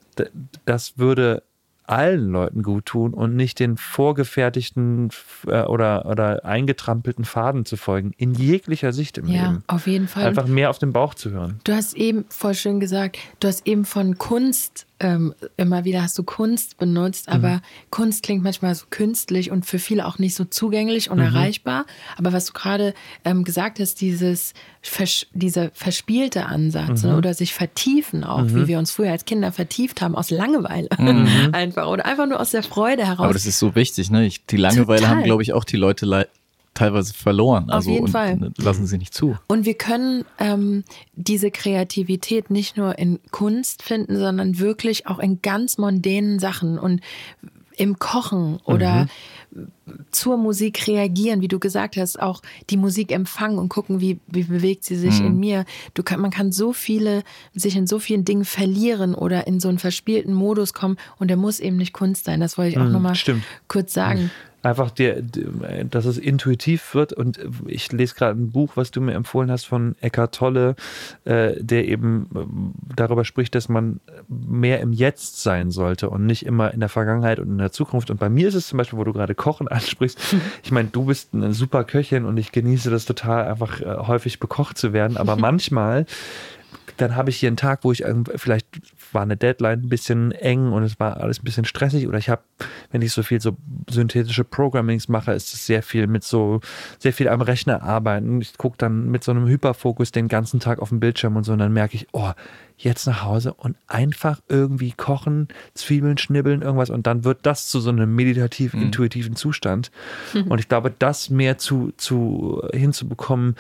[0.64, 1.42] das würde
[1.88, 5.08] allen Leuten gut tun und nicht den vorgefertigten
[5.46, 9.64] äh, oder, oder eingetrampelten Faden zu folgen, in jeglicher Sicht im ja, Leben.
[9.66, 10.26] auf jeden Fall.
[10.26, 11.60] Einfach mehr auf den Bauch zu hören.
[11.64, 16.18] Du hast eben voll schön gesagt, du hast eben von Kunst ähm, immer wieder hast
[16.18, 17.60] du Kunst benutzt, aber mhm.
[17.90, 21.24] Kunst klingt manchmal so künstlich und für viele auch nicht so zugänglich und mhm.
[21.24, 21.86] erreichbar.
[22.16, 22.94] Aber was du gerade
[23.24, 27.10] ähm, gesagt hast, dieses vers dieser verspielte Ansatz mhm.
[27.10, 28.66] ne, oder sich vertiefen auch, wie mhm.
[28.66, 31.50] wir uns früher als Kinder vertieft haben, aus Langeweile mhm.
[31.52, 33.24] einfach oder einfach nur aus der Freude heraus.
[33.24, 34.26] Aber das ist so wichtig, ne?
[34.26, 35.16] Ich, die Langeweile Total.
[35.16, 36.06] haben, glaube ich, auch die Leute
[36.78, 37.70] teilweise verloren.
[37.70, 38.52] Also Auf jeden Fall.
[38.56, 39.36] lassen sie nicht zu.
[39.48, 45.42] Und wir können ähm, diese Kreativität nicht nur in Kunst finden, sondern wirklich auch in
[45.42, 47.00] ganz mondänen Sachen und
[47.76, 49.08] im Kochen oder mhm
[50.10, 54.44] zur Musik reagieren, wie du gesagt hast, auch die Musik empfangen und gucken, wie, wie
[54.44, 55.26] bewegt sie sich mhm.
[55.26, 55.64] in mir.
[55.94, 57.22] Du kann, man kann so viele,
[57.54, 61.36] sich in so vielen Dingen verlieren oder in so einen verspielten Modus kommen und der
[61.36, 62.40] muss eben nicht Kunst sein.
[62.40, 63.16] Das wollte ich auch mhm, nochmal
[63.68, 64.30] kurz sagen.
[64.62, 67.12] Einfach dir, dass es intuitiv wird.
[67.12, 70.74] Und ich lese gerade ein Buch, was du mir empfohlen hast von Eckhart Tolle,
[71.24, 76.44] äh, der eben äh, darüber spricht, dass man mehr im Jetzt sein sollte und nicht
[76.44, 78.10] immer in der Vergangenheit und in der Zukunft.
[78.10, 80.18] Und bei mir ist es zum Beispiel, wo du gerade Kochen ansprichst.
[80.62, 84.40] Ich meine, du bist eine super Köchin und ich genieße das total, einfach äh, häufig
[84.40, 85.16] bekocht zu werden.
[85.16, 86.06] Aber manchmal
[86.96, 88.04] dann habe ich hier einen Tag, wo ich
[88.36, 88.66] vielleicht
[89.14, 92.28] war eine Deadline ein bisschen eng und es war alles ein bisschen stressig oder ich
[92.28, 92.42] habe,
[92.90, 93.56] wenn ich so viel so
[93.88, 96.60] synthetische Programmings mache, ist es sehr viel mit so,
[96.98, 98.40] sehr viel am Rechner arbeiten.
[98.40, 101.52] Ich gucke dann mit so einem Hyperfokus den ganzen Tag auf dem Bildschirm und so
[101.52, 102.32] und dann merke ich, oh,
[102.78, 107.80] jetzt nach Hause und einfach irgendwie kochen, Zwiebeln schnibbeln, irgendwas und dann wird das zu
[107.80, 108.82] so einem meditativ mhm.
[108.82, 109.90] intuitiven Zustand.
[110.48, 113.56] Und ich glaube, das mehr zu, zu hinzubekommen,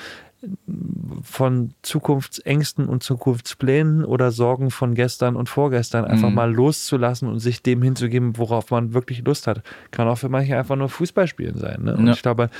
[1.22, 6.34] von Zukunftsängsten und Zukunftsplänen oder Sorgen von gestern und vorgestern einfach mhm.
[6.34, 9.62] mal loszulassen und sich dem hinzugeben, worauf man wirklich Lust hat.
[9.90, 11.82] Kann auch für manche einfach nur Fußball spielen sein.
[11.82, 11.96] Ne?
[11.96, 12.12] Und ja.
[12.12, 12.50] ich glaube,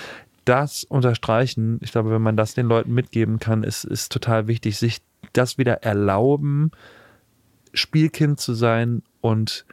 [0.44, 4.78] das unterstreichen, ich glaube, wenn man das den Leuten mitgeben kann, ist, ist total wichtig,
[4.78, 5.00] sich
[5.32, 6.70] das wieder erlauben,
[7.74, 9.66] Spielkind zu sein und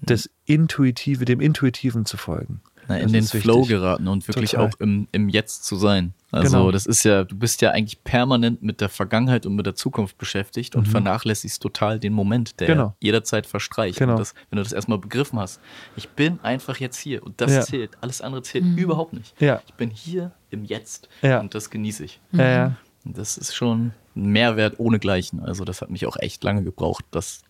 [0.00, 2.60] das Intuitive, dem Intuitiven zu folgen.
[2.88, 3.76] Na, in den Flow wichtig.
[3.76, 4.68] geraten und wirklich Total.
[4.68, 6.14] auch im, im Jetzt zu sein.
[6.32, 6.70] Also genau.
[6.70, 10.16] das ist ja, du bist ja eigentlich permanent mit der Vergangenheit und mit der Zukunft
[10.16, 10.90] beschäftigt und mhm.
[10.90, 12.96] vernachlässigst total den Moment, der genau.
[13.00, 13.98] jederzeit verstreicht.
[13.98, 14.12] Genau.
[14.12, 15.60] Und das, wenn du das erstmal begriffen hast,
[15.94, 17.60] ich bin einfach jetzt hier und das ja.
[17.60, 18.78] zählt, alles andere zählt mhm.
[18.78, 19.38] überhaupt nicht.
[19.40, 19.60] Ja.
[19.66, 21.40] Ich bin hier im Jetzt ja.
[21.40, 22.20] und das genieße ich.
[22.32, 22.76] Ja, ja.
[23.04, 25.40] Das ist schon ein Mehrwert ohnegleichen.
[25.40, 27.42] Also das hat mich auch echt lange gebraucht, das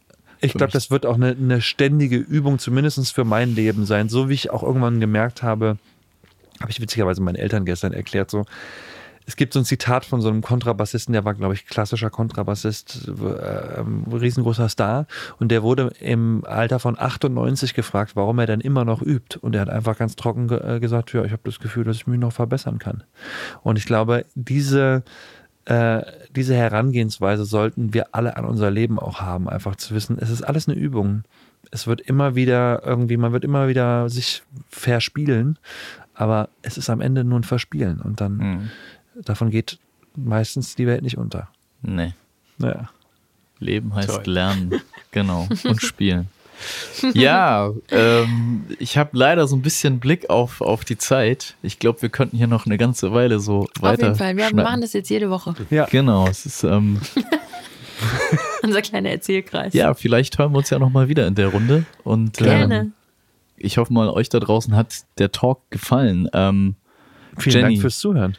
[0.42, 4.08] ich glaube, das wird auch eine, eine ständige Übung, zumindest für mein Leben sein.
[4.08, 5.78] So wie ich auch irgendwann gemerkt habe,
[6.60, 8.44] habe ich witzigerweise meinen Eltern gestern erklärt, so,
[9.24, 13.08] es gibt so ein Zitat von so einem Kontrabassisten, der war, glaube ich, klassischer Kontrabassist,
[13.08, 13.82] äh,
[14.12, 15.06] riesengroßer Star.
[15.38, 19.38] Und der wurde im Alter von 98 gefragt, warum er denn immer noch übt.
[19.40, 21.96] Und er hat einfach ganz trocken ge äh, gesagt, ja, ich habe das Gefühl, dass
[21.96, 23.04] ich mich noch verbessern kann.
[23.62, 25.04] Und ich glaube, diese
[25.64, 26.02] äh,
[26.34, 30.42] diese Herangehensweise sollten wir alle an unser Leben auch haben, einfach zu wissen, es ist
[30.42, 31.24] alles eine Übung.
[31.70, 35.58] Es wird immer wieder irgendwie, man wird immer wieder sich verspielen,
[36.14, 38.70] aber es ist am Ende nur ein Verspielen und dann mhm.
[39.24, 39.78] davon geht
[40.16, 41.48] meistens die Welt nicht unter.
[41.82, 42.14] Nee.
[42.58, 42.90] Ja.
[43.58, 44.24] Leben heißt Toll.
[44.26, 44.80] lernen,
[45.12, 46.28] genau, und spielen.
[47.14, 51.54] Ja, ähm, ich habe leider so ein bisschen Blick auf, auf die Zeit.
[51.62, 53.92] Ich glaube, wir könnten hier noch eine ganze Weile so weiter.
[53.92, 55.54] Auf jeden Fall, wir machen das jetzt jede Woche.
[55.70, 55.86] Ja.
[55.86, 56.62] Genau, es ist.
[56.64, 57.00] Ähm,
[58.62, 59.74] Unser kleiner Erzählkreis.
[59.74, 61.84] Ja, vielleicht hören wir uns ja nochmal wieder in der Runde.
[62.04, 62.78] Und, Gerne.
[62.78, 62.92] Ähm,
[63.56, 66.28] ich hoffe mal, euch da draußen hat der Talk gefallen.
[66.32, 66.74] Ähm,
[67.38, 68.36] Vielen Jenny, Dank fürs Zuhören.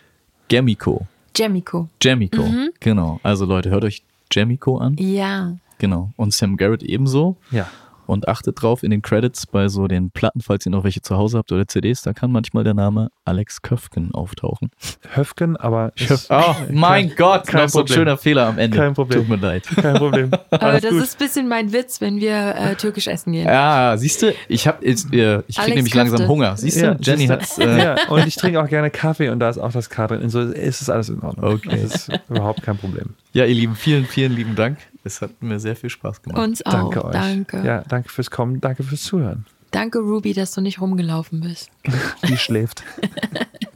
[0.49, 1.07] Gemiko.
[1.35, 1.89] Jemiko.
[2.01, 2.71] Jemiko, mhm.
[2.79, 3.19] genau.
[3.23, 4.95] Also Leute, hört euch Jemiko an.
[4.99, 5.55] Ja.
[5.79, 6.11] Genau.
[6.15, 7.37] Und Sam Garrett ebenso.
[7.51, 7.69] Ja.
[8.05, 11.17] Und achtet drauf in den Credits bei so den Platten, falls ihr noch welche zu
[11.17, 14.71] Hause habt oder CDs, da kann manchmal der Name Alex Köfken auftauchen.
[15.13, 15.93] Höfken, aber.
[15.97, 18.77] Höf oh mein kein, Gott, kein noch so ein schöner Fehler am Ende.
[18.77, 19.19] Kein Problem.
[19.19, 19.65] Tut mir leid.
[19.67, 20.31] Kein Problem.
[20.49, 21.03] aber das gut.
[21.03, 23.45] ist ein bisschen mein Witz, wenn wir äh, türkisch essen gehen.
[23.45, 25.97] Ja, siehst du, ich habe äh, ich kriege nämlich Köfte.
[25.97, 26.57] langsam Hunger.
[26.57, 27.57] Siehst du, ja, Jenny hat's.
[27.57, 30.29] Äh, ja, und ich trinke auch gerne Kaffee und da ist auch das K drin.
[30.29, 31.53] So ist es alles in Ordnung.
[31.53, 31.79] Okay.
[31.81, 33.15] Das ist überhaupt kein Problem.
[33.33, 34.77] Ja, ihr Lieben, vielen, vielen lieben Dank.
[35.03, 36.41] Es hat mir sehr viel Spaß gemacht.
[36.41, 36.71] Uns auch.
[36.71, 37.13] Danke euch.
[37.13, 37.63] Danke.
[37.65, 39.45] Ja, danke fürs Kommen, danke fürs Zuhören.
[39.71, 41.69] Danke, Ruby, dass du nicht rumgelaufen bist.
[42.27, 42.83] Die schläft.